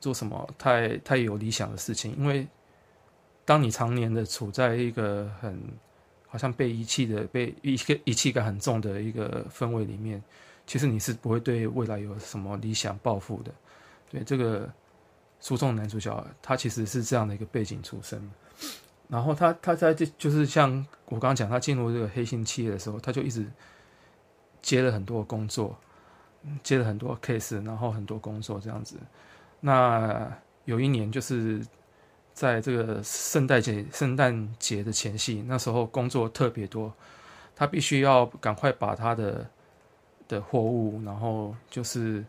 [0.00, 2.14] 做什么太太有理想的事情？
[2.16, 2.46] 因为
[3.44, 5.60] 当你常年的处在一个很
[6.36, 10.22] 好像被遗弃的、被遗弃遗弃感很重的一个氛围里面，
[10.66, 13.50] 其实你是不会对未来有什么理想抱负的。
[14.10, 14.70] 对，这个
[15.40, 18.20] 书中男主角，他其实是这样的一个背景出身。
[19.08, 20.70] 然后他他在这就是像
[21.06, 23.46] 我刚刚讲，他进入这个黑心企业的时候，他就一直
[24.60, 25.74] 接了很多工作，
[26.62, 28.98] 接了很多 case，然后很多工作这样子。
[29.60, 30.30] 那
[30.66, 31.64] 有一年，就是
[32.36, 36.92] 在这个圣诞节圣诞节的前夕，那时候工作特别多，
[37.54, 39.48] 他必须要赶快把他的
[40.28, 42.22] 的货物，然后就是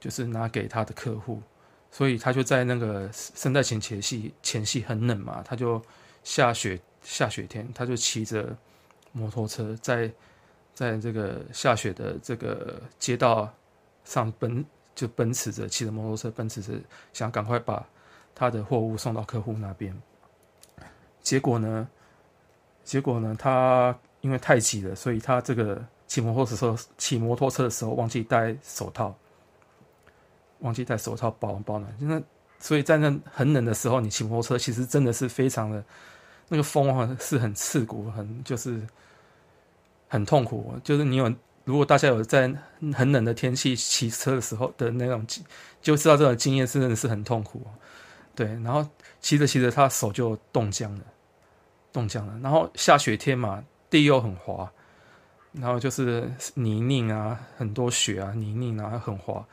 [0.00, 1.42] 就是拿给他的客户，
[1.90, 5.82] 所以他就在那个圣诞前前夕前夕很冷嘛，他就
[6.24, 8.56] 下雪下雪天，他就骑着
[9.12, 10.10] 摩托车在
[10.72, 13.52] 在这个下雪的这个街道
[14.02, 14.64] 上奔。
[14.92, 16.74] 就奔驰着骑着摩托车，奔驰着
[17.12, 17.86] 想赶快把
[18.40, 19.94] 他的货物送到客户那边。
[21.20, 21.86] 结果呢？
[22.82, 23.36] 结果呢？
[23.38, 29.14] 他因为太急了，所以他这个骑摩托车时候，骑摩托车的时候忘记戴手套，
[30.60, 31.94] 忘记戴手套保温保暖。
[32.00, 32.22] 那
[32.58, 35.84] 所以在那很冷的时候，你骑摩托车其实真的是非常的，
[36.48, 38.80] 那个风啊是很刺骨，很就是
[40.08, 41.30] 很痛苦，就是你有。
[41.66, 42.52] 如果大家有在
[42.94, 45.24] 很冷的天气骑车的时候的那种，
[45.82, 47.64] 就知道这种经验真的是很痛苦，
[48.34, 48.46] 对。
[48.62, 48.86] 然后
[49.20, 51.04] 骑着骑着，他手就冻僵了，
[51.92, 52.38] 冻僵了。
[52.42, 54.70] 然后下雪天嘛，地又很滑，
[55.52, 59.44] 然后就是泥泞啊，很多雪啊，泥泞啊，很滑，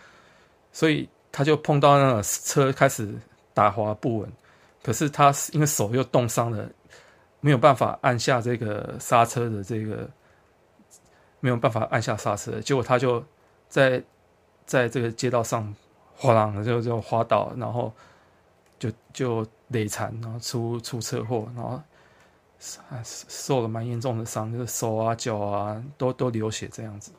[0.72, 3.14] 所以他就碰到那个车开始
[3.54, 4.32] 打滑不稳。
[4.84, 6.70] 可是他因为手又冻伤了，
[7.42, 10.10] 没有办法按下这个刹车的这个。
[11.40, 13.24] 没有办法按下刹车，结果他就
[13.70, 14.04] 在
[14.66, 15.74] 在这个街道上
[16.16, 17.94] 哗啦就就滑倒，然后
[18.80, 21.82] 就就累残，然后出出车祸，然后
[23.04, 27.12] 受了蛮严重的伤，就是手啊脚啊都都流血这样子。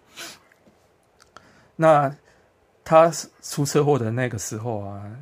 [1.76, 2.14] 那
[2.84, 3.10] 他
[3.42, 5.12] 出车祸的那个时候啊，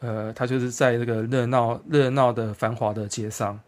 [0.00, 3.58] 呃，他就是在这个热闹热闹的繁华的街上，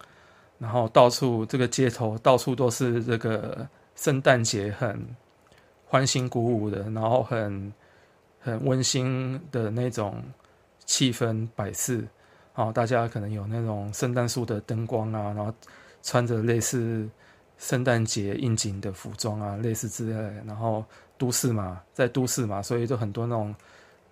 [0.58, 3.68] 然后到处这个街头到处都是这个。
[3.98, 4.96] 圣诞节很
[5.84, 7.72] 欢欣鼓舞的，然后很
[8.38, 10.22] 很温馨的那种
[10.88, 12.08] 气氛摆事，
[12.54, 15.52] 啊，大家可能有那种圣诞树的灯光啊，然后
[16.02, 17.06] 穿着类似
[17.58, 20.82] 圣诞节应景的服装啊，类似之类的，然后
[21.18, 23.54] 都市嘛，在都市嘛，所以就很多那种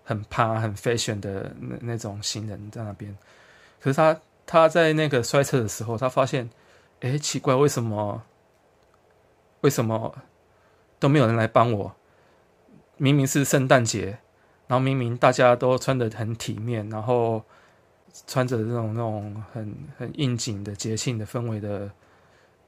[0.05, 3.17] 很趴、很 fashion 的那那种行人在那边。
[3.81, 6.49] 可是他他在那个摔车的时候，他发现，
[7.01, 8.23] 哎，奇怪，为什么？
[9.63, 10.15] 为什么
[10.99, 11.97] 都没有人来帮我？
[12.99, 14.19] 明明是圣诞节，
[14.67, 17.43] 然后明明大家都穿得很体面，然后
[18.27, 21.91] 穿着这种那种很很应景的节庆的氛围的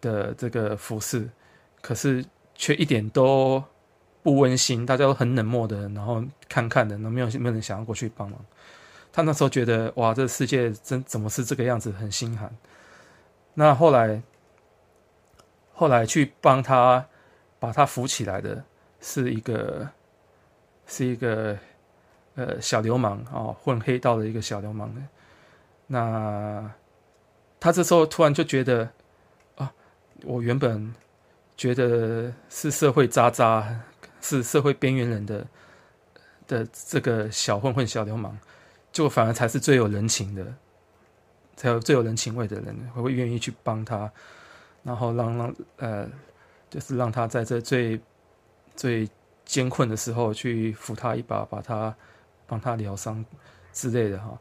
[0.01, 1.29] 的这个服饰，
[1.81, 3.63] 可是却一点都
[4.23, 8.39] 不温馨，大家都很冷漠的，然后看看的，都没有没有人想要过去帮忙。
[9.13, 12.55] 他那时候觉得哇，这世界真怎么是这个样子，很心寒。
[13.55, 14.23] 那后来。
[15.81, 17.07] 后来去帮他
[17.61, 18.65] 把他扶起来的
[19.01, 19.89] 是一个
[20.89, 21.57] 是一个
[22.39, 24.89] 呃小流氓啊、哦，混黑道的一个小流氓。
[25.89, 26.71] 那
[27.59, 28.89] 他这时候突然就觉得
[29.57, 29.73] 啊，
[30.23, 30.95] 我原本
[31.57, 33.69] 觉得是社会渣渣，
[34.21, 35.45] 是社会边缘人的
[36.47, 38.39] 的这个小混混小流氓，
[38.93, 40.47] 就反而才是最有人情的，
[41.57, 44.09] 才有最有人情味的人，会会愿意去帮他。
[44.85, 46.09] 然后让让呃，
[46.71, 48.01] 就是让他在这最
[48.77, 49.09] 最
[49.45, 51.95] 艰困的时候去扶他一把，把他
[52.49, 53.25] 帮他疗伤，
[53.73, 54.37] 之类的哈。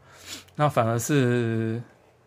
[0.55, 1.79] 那反而是，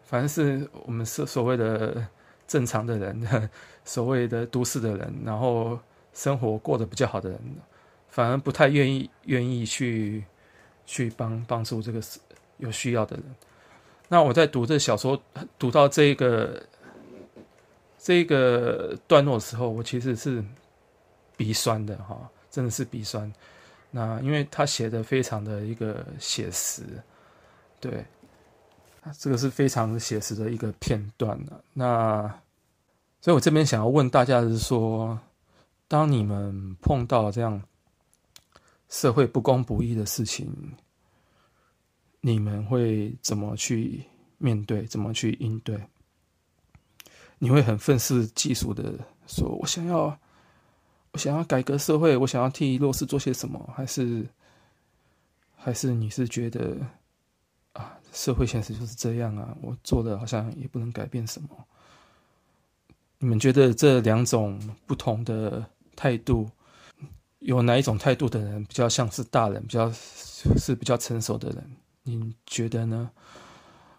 [0.04, 2.06] 反而是我们所所谓的
[2.46, 3.50] 正常的人，
[3.84, 5.76] 所谓的都市的人，然后
[6.12, 7.40] 生活过得比较好的人，
[8.08, 10.24] 反而不太愿意愿意去
[10.84, 12.00] 去帮帮助这个
[12.58, 13.24] 有需要的人。
[14.08, 15.20] 那我在读这小说，
[15.58, 16.62] 读到这个
[17.98, 20.44] 这个段落的时候，我其实是
[21.36, 23.32] 鼻酸的哈，真的是鼻酸。
[23.90, 26.82] 那因为他写的非常的一个写实，
[27.80, 28.04] 对，
[29.18, 31.64] 这个是非常写实的一个片段了。
[31.72, 32.22] 那
[33.20, 35.18] 所以我这边想要问大家的是说，
[35.88, 37.60] 当你们碰到这样
[38.88, 40.52] 社会不公不义的事情，
[42.20, 44.04] 你们会怎么去
[44.38, 44.86] 面对？
[44.86, 45.78] 怎么去应对？
[47.38, 48.94] 你会很愤世嫉俗的
[49.26, 50.18] 说：“我想要，
[51.12, 54.26] 我想要改革社会，我想要替弱势做些什么？”还是，
[55.56, 56.76] 还是你是觉得
[57.72, 61.48] 啊，社会现实就是这样啊，我做的好像也不能改变什么？
[63.18, 66.48] 你们觉得这两种不同的态度，
[67.40, 71.76] 有哪一种态度的人比较像是大人，比较是比较成熟的人？
[72.02, 73.10] 你觉得呢？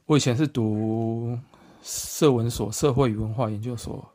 [0.07, 1.37] 我以前是读
[1.83, 4.11] 社文所社会与文化研究所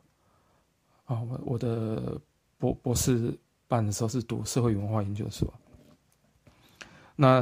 [1.05, 2.19] 啊，我我的
[2.57, 5.51] 博博士班的时候是读社会文化研究所，
[7.15, 7.41] 那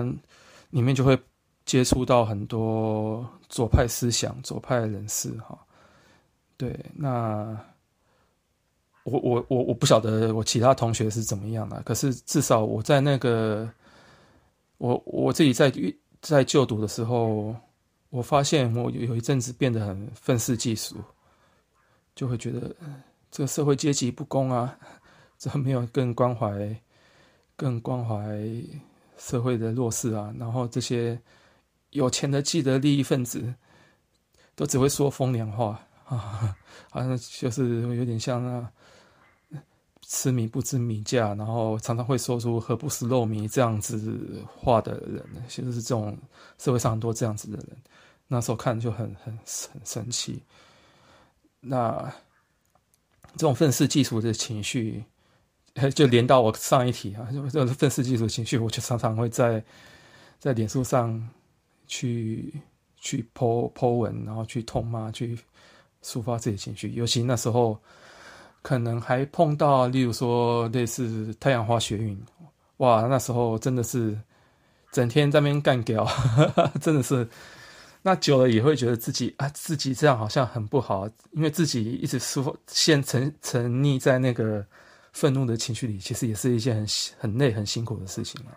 [0.71, 1.17] 里面就会
[1.65, 5.58] 接触到很多左派思想、左派人士哈。
[6.58, 7.58] 对，那
[9.04, 13.69] 我我我我不晓得我其他同学是怎么样的，可是至少我在那个
[14.78, 15.71] 我我自己在
[16.21, 17.56] 在就读的时候，
[18.10, 20.95] 我发现我有一阵子变得很愤世嫉俗，
[22.15, 22.75] 就会觉得
[23.30, 24.78] 这个社会阶级不公啊，
[25.38, 26.76] 这没有更关怀、
[27.56, 28.38] 更关怀
[29.17, 30.34] 社会的弱势啊？
[30.38, 31.19] 然后这些
[31.91, 33.54] 有钱的既得利益分子
[34.56, 36.56] 都只会说风凉话啊，
[36.91, 38.69] 好像就是有点像那。
[40.08, 46.15] 吃米不知米价，然后常常会说出“何不食肉糜”这样子话的人，其实是这种
[46.60, 47.76] 社会上很多这样子的人。
[48.28, 50.43] 那时候看就很很很生气。
[51.60, 52.13] 那
[53.32, 55.04] 这种愤世嫉俗的情绪，
[55.93, 59.63] 就连到我上一题啊，就是愤世嫉俗情绪，我就常常会在
[60.39, 61.29] 在脸书上
[61.88, 62.53] 去
[62.97, 65.38] 去 po po 文，然后去痛骂，去
[66.03, 66.91] 抒发自己情绪。
[66.91, 67.79] 尤其那时候。
[68.67, 72.19] 可能还碰到，例如说类似太阳花学运，
[72.77, 74.19] 哇，那时候真的是
[74.91, 76.03] 整天在那边干譙，
[76.81, 77.29] 真的是，
[78.01, 84.65] 那久了也会觉得自己啊，自己这样好像很不好，因为自己一直说陷沉沉溺在那个
[85.15, 88.51] 愤怒的情绪里，其实也是一件很很累、很辛苦的事情啊。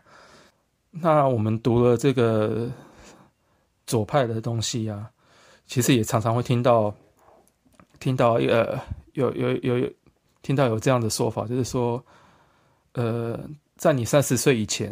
[0.91, 2.69] 那我们读了这个
[3.87, 5.09] 左派的东西啊，
[5.67, 6.93] 其实也常常会听到
[8.01, 8.79] 听到一个
[9.13, 9.91] 有有有有。
[10.41, 12.03] 听到有这样的说法，就是说，
[12.93, 13.39] 呃，
[13.77, 14.89] 在你三十岁以前，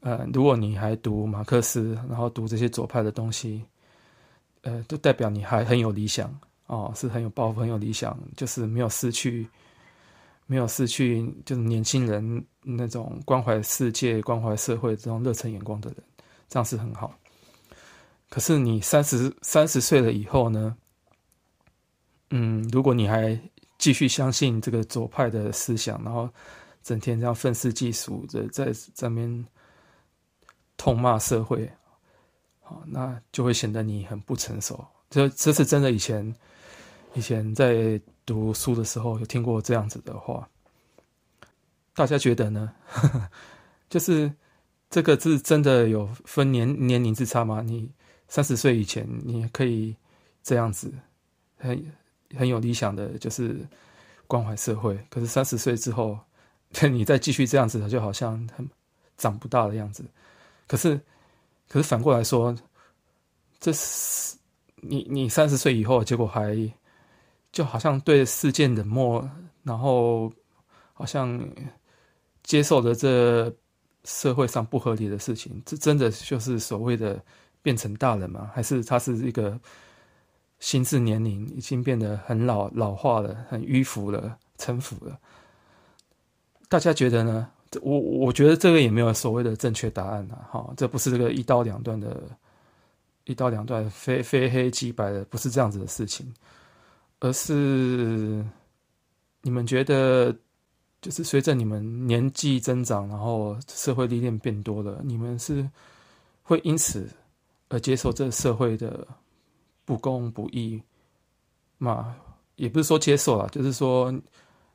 [0.00, 3.62] 呃，如果你还读马克思，然后读这些左派的东西，
[4.62, 6.32] 呃，就代表你还很有理想
[6.68, 9.46] 哦，是很有抱负、很有理想，就是没有失去，
[10.46, 16.02] 没有失去，就是年轻人那种关怀世界、关怀社会这种热忱眼光的人，
[16.48, 17.14] 这样是很好。
[18.28, 20.76] 可是你三十三十岁了以后呢？
[22.30, 23.38] 嗯，如果你还
[23.78, 26.28] 继续相信这个左派的思想，然后
[26.82, 29.46] 整天这样愤世嫉俗的在这边
[30.78, 31.70] 痛骂社会，
[32.60, 34.82] 好，那就会显得你很不成熟。
[35.10, 35.92] 这这是真的。
[35.92, 36.34] 以前
[37.14, 40.48] 以前在读书的时候有听过这样子的话，
[41.94, 42.72] 大家觉得呢？
[43.88, 44.32] 就是
[44.90, 47.62] 这个是真的有分年年龄之差吗？
[47.62, 47.90] 你
[48.28, 49.94] 三十岁以前你可以
[50.42, 50.92] 这样子，
[51.58, 51.92] 很。
[52.34, 53.54] 很有理想的就是
[54.26, 56.18] 关怀社会，可是三十岁之后，
[56.90, 58.66] 你再继续这样子，就好像很
[59.18, 60.02] 长不大的样子。
[60.66, 60.98] 可是，
[61.68, 62.56] 可是反过来说，
[63.60, 64.34] 这是
[64.76, 66.54] 你你三十岁以后，结果还
[67.52, 69.30] 就好像对世界冷漠，
[69.62, 70.32] 然后
[70.92, 71.40] 好像
[72.42, 73.54] 接受了这
[74.04, 77.22] 社会上不合理的事情，这真的就是所谓的
[77.62, 78.50] 变成大人吗？
[78.52, 79.60] 还是他是一个？
[80.62, 85.18] 心智年龄已经变得很老老化了，很迂腐了，陈腐了。
[86.68, 87.50] 大家觉得呢？
[87.80, 90.46] 我我觉得这个也没有所谓的正确答案啊！
[90.52, 92.16] 哈，这不是这个一刀两断的，
[93.24, 96.32] 一刀两断非非黑即白的，不是这样子的事情，
[97.24, 98.44] 而是
[99.42, 100.36] 你们觉得，
[101.00, 105.70] 就是随着你们年纪增长，然后社会历练变多了，你们是
[106.42, 107.08] 会因此
[107.68, 109.06] 而接受这个社会的
[109.84, 110.82] 不公不义
[111.78, 112.16] 嘛？
[112.56, 114.12] 也不是说接受了，就是说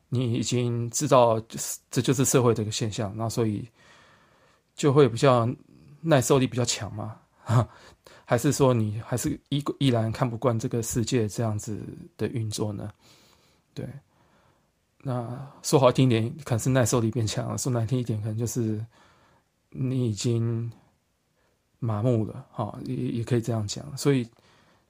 [0.08, 3.68] 你已经知道，就是这就是社会的一个现象，那所以
[4.74, 5.46] 就会比较
[6.00, 7.20] 耐受力比较强嘛？
[8.30, 11.80] 还是说你还是依依然看不惯这个世界这样子
[12.18, 12.92] 的运作呢？
[13.72, 13.88] 对，
[14.98, 18.84] 那说好听一点，可能是耐受力变强了；说难听一点，可能就是
[19.70, 20.70] 你已经
[21.78, 22.44] 麻木了。
[22.52, 23.96] 哈，也也可以这样讲。
[23.96, 24.28] 所以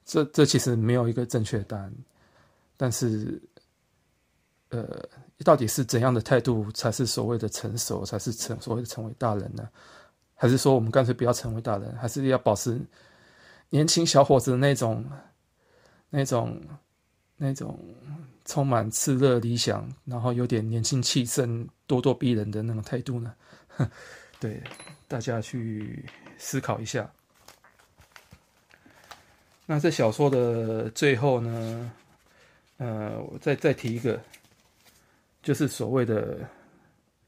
[0.04, 1.94] 这这其实没有一个正确答案。
[2.76, 3.40] 但是，
[4.70, 5.08] 呃，
[5.44, 9.68] 到底是怎样的态度才是所谓的成熟，才是成所谓的成为大人呢？
[10.34, 12.80] 还是说我们干脆不要成为大人，还是要保持？
[13.70, 15.04] 年轻小伙子的那种、
[16.10, 16.60] 那种、
[17.36, 17.78] 那种
[18.44, 23.34] 充满炽热理想，然后有点年轻气盛、咄咄逼人的那种态度呢？
[24.40, 24.62] 对，
[25.06, 26.04] 大家去
[26.38, 27.10] 思考一下。
[29.66, 31.92] 那这小说的最后呢，
[32.78, 34.18] 呃，我再再提一个，
[35.42, 36.48] 就是所谓的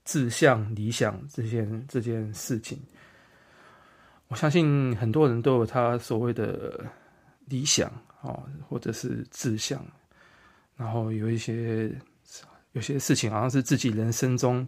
[0.07, 2.81] 志向、理想这件这件事情。
[4.31, 6.87] 我相信很多人都有他所谓的
[7.47, 7.91] 理想
[8.23, 9.85] 啊，或者是志向，
[10.77, 11.91] 然后有一些
[12.71, 14.67] 有些事情好像是自己人生中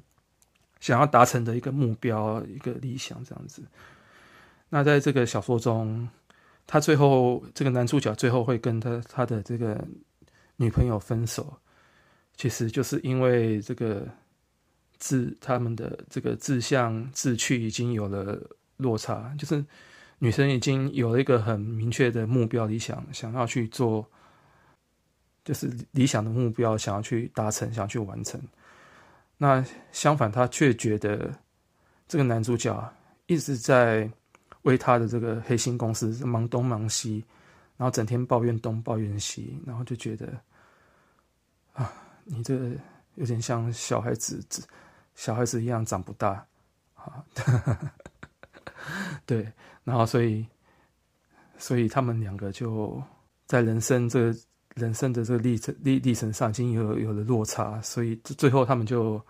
[0.81, 3.63] 想要达成的一个目标、一个理想这样子。
[4.69, 6.09] 那在这个小说中，
[6.67, 9.81] 他最后这个男主角最后会跟他他的这个
[10.57, 11.57] 女朋友分手，
[12.35, 14.09] 其实就是因为这个
[14.99, 18.43] 志他们的这个志向志趣已经有了。
[18.83, 19.65] 落差就是
[20.19, 24.09] 女生已经有了一个很明确的目标理想，想要去做，
[25.45, 28.41] 就是理想的目标，想要去达成，想要去完成。
[29.37, 31.35] 那相反，他却觉得
[32.07, 32.93] 这个男主角
[33.27, 34.09] 一直在
[34.63, 37.25] 为他的这个黑心公司忙东忙西，
[37.77, 40.33] 然后整天抱怨东抱怨西，然后就觉得
[41.73, 42.55] 啊，你这
[43.17, 44.41] 有点像小孩子，
[45.17, 46.47] 小孩子一样长不大
[46.95, 47.25] 啊。
[49.27, 49.53] 对，
[49.85, 50.47] 然后所以，
[51.57, 53.03] 所以他们两个就
[53.47, 54.35] 在人生这
[54.75, 59.21] 人生的这个历程历历程上已经有有了落差，所以最后他们就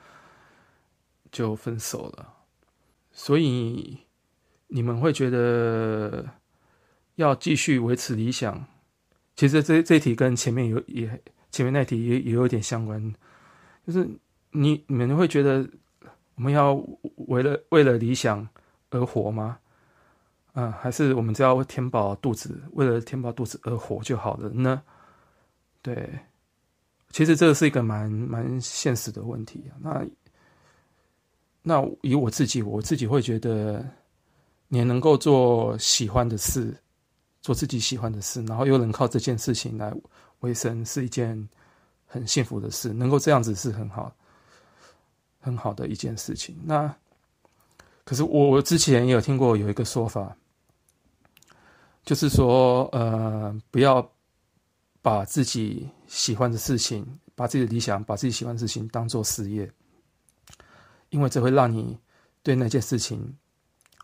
[1.31, 2.33] 就分手了。
[3.11, 3.99] 所以
[4.69, 6.27] 你们会觉得
[7.17, 8.65] 要继续维持理想，
[9.37, 13.15] 其实这这题跟前面有也前面那题也也有点相关，
[13.87, 14.09] 就是
[14.53, 15.69] 你你们会觉得
[16.37, 16.75] 我们要
[17.17, 18.49] 为了为了理想。
[18.93, 19.59] 而活吗？
[20.53, 24.83] 啊，还是我们只要填饱肚子，为了填饱肚子而活就好了呢？
[25.81, 26.19] 对，
[27.11, 29.65] 其实这是一个蛮蛮现实的问题。
[29.81, 30.07] 那
[31.63, 33.83] 那以我自己，我自己会觉得，
[34.69, 36.77] 你能够做喜欢的事，
[37.41, 39.91] 做自己喜欢的事，然后又能靠这件事情来
[40.41, 41.49] 维生，是一件
[42.07, 42.93] 很幸福的事。
[42.93, 44.15] 能够这样子是很好，
[45.41, 46.55] 很好的一件事情。
[46.63, 46.95] 那。
[48.05, 50.37] 可是我我之前也有听过有一个说法，
[52.05, 54.13] 就是说，呃，不要
[55.01, 59.71] 把自己喜欢的事情、把自己的理想、把自己喜欢的事情当做事业，
[61.11, 61.97] 因为这会让你
[62.43, 63.37] 对那件事情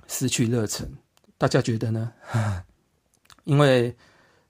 [0.07, 0.88] 失去热忱。
[1.36, 2.12] 大家觉得呢？
[3.42, 3.94] 因为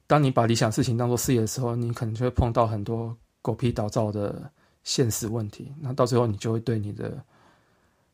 [0.06, 4.52] 当你把理想事情当做事业的时候，你可能就会碰到很多狗屁倒灶的
[4.84, 7.24] 现实问题，那到最后你就会对你的。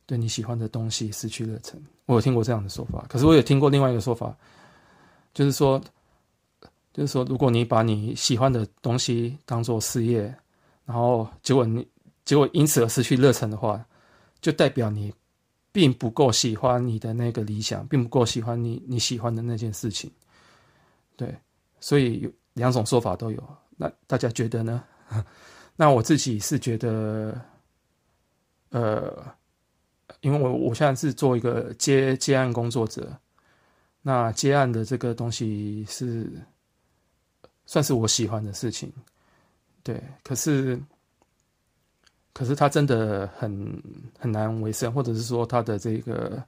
[0.06, 3.06] 对你喜欢的东西失去热忱，我有听过这样的说法。
[3.08, 4.36] 可是我也听过另外一个说法，
[5.32, 5.82] 就是说，
[6.92, 10.22] 就是说，如果你把你喜欢的东西当做事业，
[10.84, 11.88] 然后结果你
[12.26, 13.82] 结果因此而失去热忱的话，
[14.42, 15.10] 就代表你
[15.72, 20.10] 并不够喜欢你的那个理想，并不够喜欢你你喜欢的那件事情。
[21.16, 21.34] 对，
[21.80, 23.42] 所以有两种说法都有。
[23.76, 24.84] 那大家觉得呢？
[25.76, 27.40] 那我自己是觉得，
[28.68, 29.34] 呃。
[30.24, 33.14] 因为我我现在是做一个接接案工作者，
[34.00, 36.32] 那接案的这个东西是
[37.66, 38.90] 算是我喜欢的事情，
[39.82, 40.02] 对。
[40.22, 40.80] 可是，
[42.32, 43.82] 可是他真的很
[44.18, 46.42] 很难维生，或者是说他的这个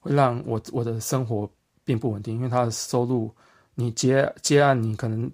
[0.00, 1.50] 会让我我的生活
[1.84, 3.28] 并不稳定，因为他的收入，
[3.74, 5.28] 你接接案，你可能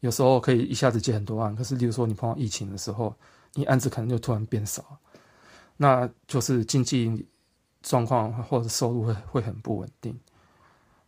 [0.00, 3.12] 有时候可以一下子接很多案，可是，例如说你碰到疫情的时候，
[3.54, 4.96] 你案子可能就突然变少。
[5.76, 7.26] 那就是经济
[7.82, 10.18] 状况或者收入会会很不稳定，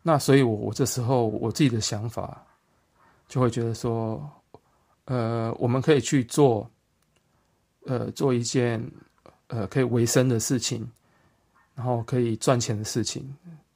[0.03, 2.45] 那所以我我这时候我自己的想法
[3.29, 4.31] 就会觉得说，
[5.07, 6.69] 呃，我们可以去做，
[7.85, 8.85] 呃，做一件
[9.47, 10.89] 呃可以维生的事情，
[11.75, 13.35] 然后可以赚钱的事情，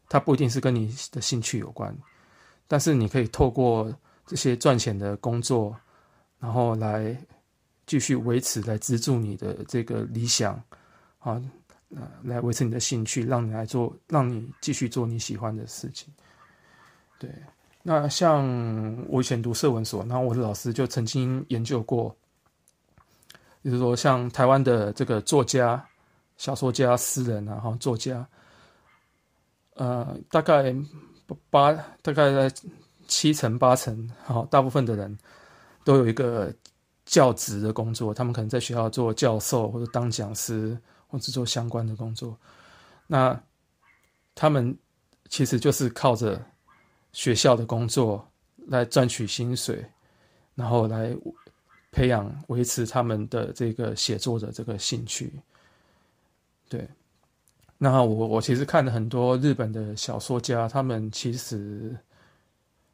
[0.08, 1.96] 它不一定是跟你的兴趣有关，
[2.66, 3.92] 但是你可以透过
[4.26, 5.74] 这些赚钱的工作，
[6.38, 7.16] 然后来
[7.86, 10.62] 继续维持，来资助你的这个理想，
[11.20, 11.40] 啊，
[11.94, 16.12] 呃，来维持你的兴趣，让你来做，让你继续做你喜欢的事情。
[17.18, 17.30] 对，
[17.82, 18.44] 那像
[19.08, 22.14] 我以前读社文所，然后我的老师就曾经研究过，
[23.62, 25.82] 就是说像台湾的这个作家、
[26.36, 28.26] 小说家、诗人啊，哈，作家。
[29.74, 30.74] 呃，大概
[31.48, 32.54] 八，大概在
[33.06, 35.16] 七成八成，好，大部分的人
[35.84, 36.52] 都有一个
[37.06, 40.78] 教职的工作，他们可能在学校做教授，或者当讲师，
[41.10, 42.38] 或是做相关的工作。
[43.06, 43.38] 那
[44.34, 44.76] 他们
[45.28, 46.40] 其实就是靠着
[47.12, 48.26] 学校的工作
[48.68, 49.84] 来赚取薪水，
[50.54, 51.14] 然后来
[51.90, 55.32] 培养、维持他们的这个写作的这个兴趣，
[56.68, 56.88] 对。
[57.82, 61.96] 那我我其实看了很多日本的小说家，他们其实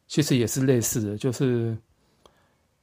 [0.06, 1.76] 其实也是类似的，就是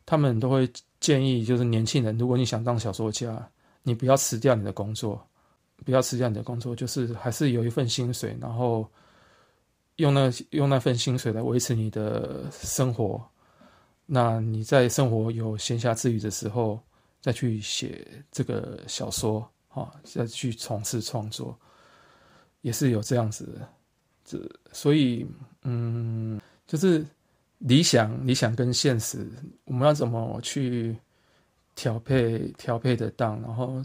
[0.05, 0.69] 他们都会
[0.99, 3.49] 建议，就是年轻人，如果你想当小说家，
[3.83, 5.21] 你不要辞掉你的工作，
[5.85, 8.89] 不要辞掉你的工作，就是还是有一份薪水，然后
[9.97, 13.23] 用那用那份薪水来维持你的生活。
[14.05, 16.79] 那你在生活有闲暇之余的时候，
[17.21, 21.57] 再去写这个小说啊，再去从事创作。
[22.61, 23.69] 也是有这样子的，
[24.23, 24.39] 这
[24.71, 25.27] 所以
[25.63, 27.05] 嗯，就是
[27.57, 29.29] 理想、理想跟现实，
[29.65, 30.97] 我们要怎么去
[31.75, 33.83] 调配、调配得当，然后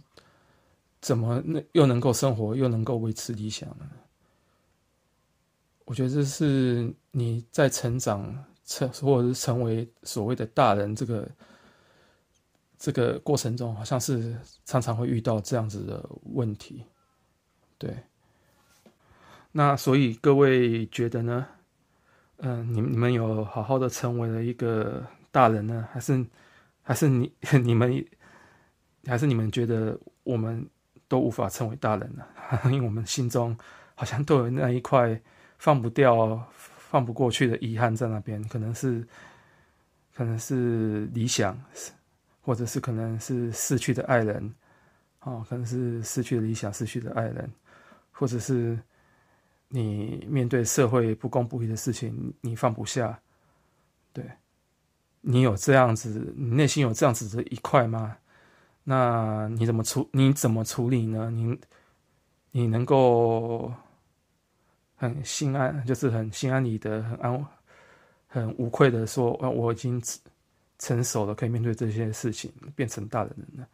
[1.00, 3.88] 怎么又能够生活，又能够维持理想呢？
[5.84, 11.28] 我觉得这是你在成长成或者是成为所谓的大人这个
[12.78, 16.84] 这个过程中，好像是常常会遇到这样子的问题，
[17.78, 17.96] 对。
[19.50, 21.46] 那所以各位觉得呢？
[22.40, 26.24] 嗯、你你们有好好的成为了一个大人呢，还是
[26.88, 27.30] 还是你
[27.62, 28.02] 你们
[29.04, 30.66] 还是你们觉得我们
[31.06, 32.24] 都无法成为大人呢？
[32.64, 33.54] 因为我们心中
[33.94, 35.20] 好像都有那一块
[35.58, 36.42] 放不掉、
[36.78, 39.06] 放不过去的遗憾在那边，可能是
[40.14, 41.62] 可能是理想，
[42.40, 44.54] 或者是可能是逝去的爱人，
[45.20, 47.52] 哦，可能是失去理想、逝去的爱人，
[48.10, 48.78] 或者是。
[49.70, 53.20] 你面对社会不公不义的事情，你放不下，
[54.14, 54.24] 对，
[55.20, 58.16] 你有这样子，你内心有这样子的一块吗？
[58.84, 60.08] 那你怎么处？
[60.12, 61.30] 你怎么处理呢？
[61.30, 61.58] 你
[62.50, 63.72] 你能够
[64.96, 67.46] 很心安，就是很心安理得、很安、
[68.26, 70.02] 很无愧的说，我已经
[70.78, 73.66] 成熟了，可以面对这些事情，变成大人了。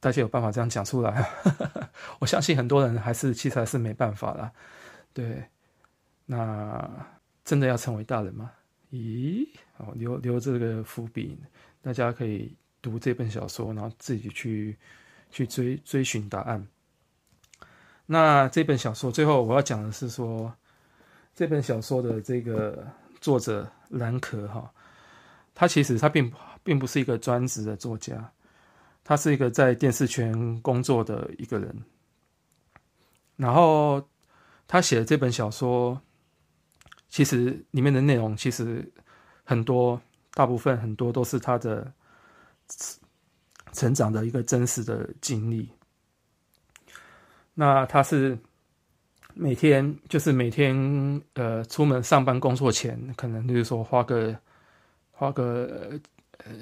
[0.00, 1.30] 大家有办法这样讲出来？
[2.18, 4.50] 我相信很多人还是其实还是没办法啦。
[5.12, 5.44] 对，
[6.26, 6.90] 那
[7.44, 8.50] 真的要成为大人吗？
[8.90, 11.38] 咦，好，留留这个伏笔，
[11.80, 14.76] 大家可以读这本小说，然后自己去
[15.30, 16.66] 去追追寻答案。
[18.06, 20.54] 那这本小说最后我要讲的是说，
[21.34, 22.86] 这本小说的这个
[23.20, 24.72] 作者兰可哈，
[25.54, 28.32] 他其实他并不并不是一个专职的作家。
[29.04, 31.76] 他是一个在电视圈工作的一个人，
[33.34, 34.00] 然后
[34.68, 36.00] 他写的这本小说，
[37.08, 38.88] 其实里面的内容其实
[39.44, 40.00] 很多，
[40.34, 41.92] 大部分很多都是他的
[43.72, 45.68] 成长的一个真实的经历。
[47.54, 48.38] 那他是
[49.34, 50.74] 每天就是每天
[51.34, 54.36] 呃出门上班工作前，可能就是说花个
[55.10, 56.00] 花个。
[56.44, 56.52] 呃，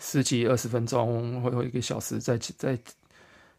[0.00, 2.78] 十几二十分钟，或者一个小时在，在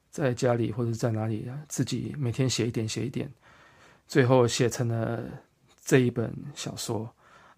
[0.09, 3.32] 在家里或者在哪里，自己每天写一点写一点，
[4.07, 5.23] 最后写成了
[5.86, 7.07] 这一本小说。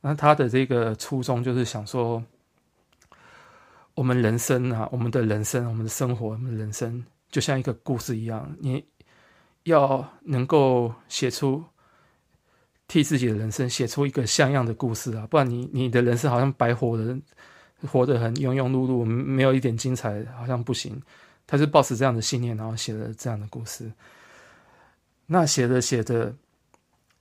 [0.01, 2.23] 那他的这个初衷就是想说，
[3.95, 8.83] 我们人生啊，我们的人生，我们的生活，我们的人生就像一个故事一样，你
[9.63, 11.63] 要能够写出
[12.87, 17.17] 替自己的人生写出一个像样的故事啊，不然你你的人生好像白活了。
[17.87, 21.01] 活得很庸庸碌碌，没有一点精彩，好像不行。
[21.47, 23.89] 他是抱持这样的信念，然后写了这样的故事。
[25.27, 26.35] 那写着写着，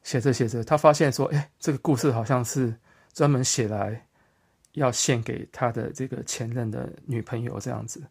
[0.02, 2.74] 写着写着，他发现说：“哎，这个故事好像是
[3.12, 4.06] 专门写来
[4.72, 8.02] 要献给他的这个前任的女朋友这样子。”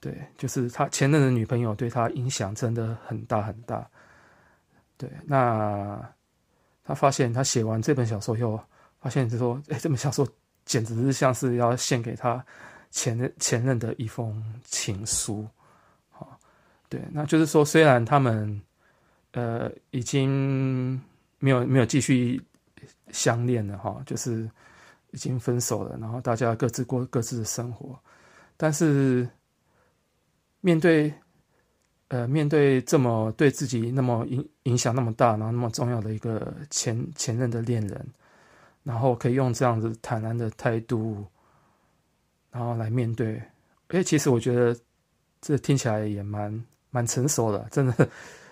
[0.00, 3.88] 对，就是他前任的女朋友对他影响真的很大很大。
[4.96, 6.00] 对，那
[6.84, 8.60] 他发现他写完这本小说以后，
[9.00, 10.26] 发现就说：“哎，这本小说。”
[10.68, 12.44] 简直是像是要献给他
[12.90, 15.48] 前任前任的一封情书，
[16.10, 16.38] 好，
[16.90, 18.60] 对，那就是说，虽然他们
[19.32, 21.00] 呃已经
[21.38, 22.40] 没有没有继续
[23.10, 24.50] 相恋了哈，就是
[25.10, 27.98] 已经分手了，然后大家各自过各自的生活。
[28.56, 29.28] 但是
[30.60, 31.12] 面对
[32.08, 38.06] 呃面对这么对自己那么影影响那么大，然后那么重要的一个前前任的恋人，
[38.82, 41.24] 然后可以用这样子坦然的态度，
[42.50, 43.40] 然后来面对。
[43.88, 44.76] 哎，其实我觉得
[45.40, 48.08] 这听起来也蛮蛮成熟的，真的。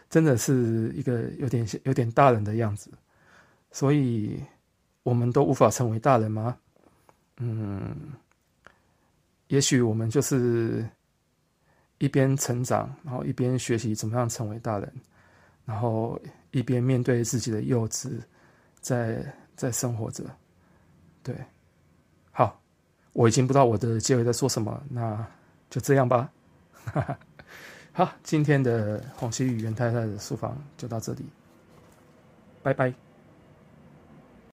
[0.09, 2.91] 真的是一个有点有点大人的样子，
[3.73, 4.41] 所以
[5.03, 6.57] 我们都无法成为大人吗？
[7.39, 8.13] 嗯，
[9.49, 10.89] 也许我们就是
[11.99, 14.93] 一边成长，然后一边学习怎么样成为大人，
[15.65, 16.19] 然后
[16.53, 18.21] 一边面对自己的幼稚，
[18.81, 20.25] 在在生活着。
[21.23, 21.35] 对，
[22.31, 22.61] 好，
[23.13, 25.27] 我已经不知道我的结尾在说什么，那
[25.69, 26.31] 就这样吧。
[26.73, 27.19] 哈哈。
[27.97, 31.25] 好，今天的红旗与袁太太的书房就到这里，
[32.63, 32.93] 拜拜。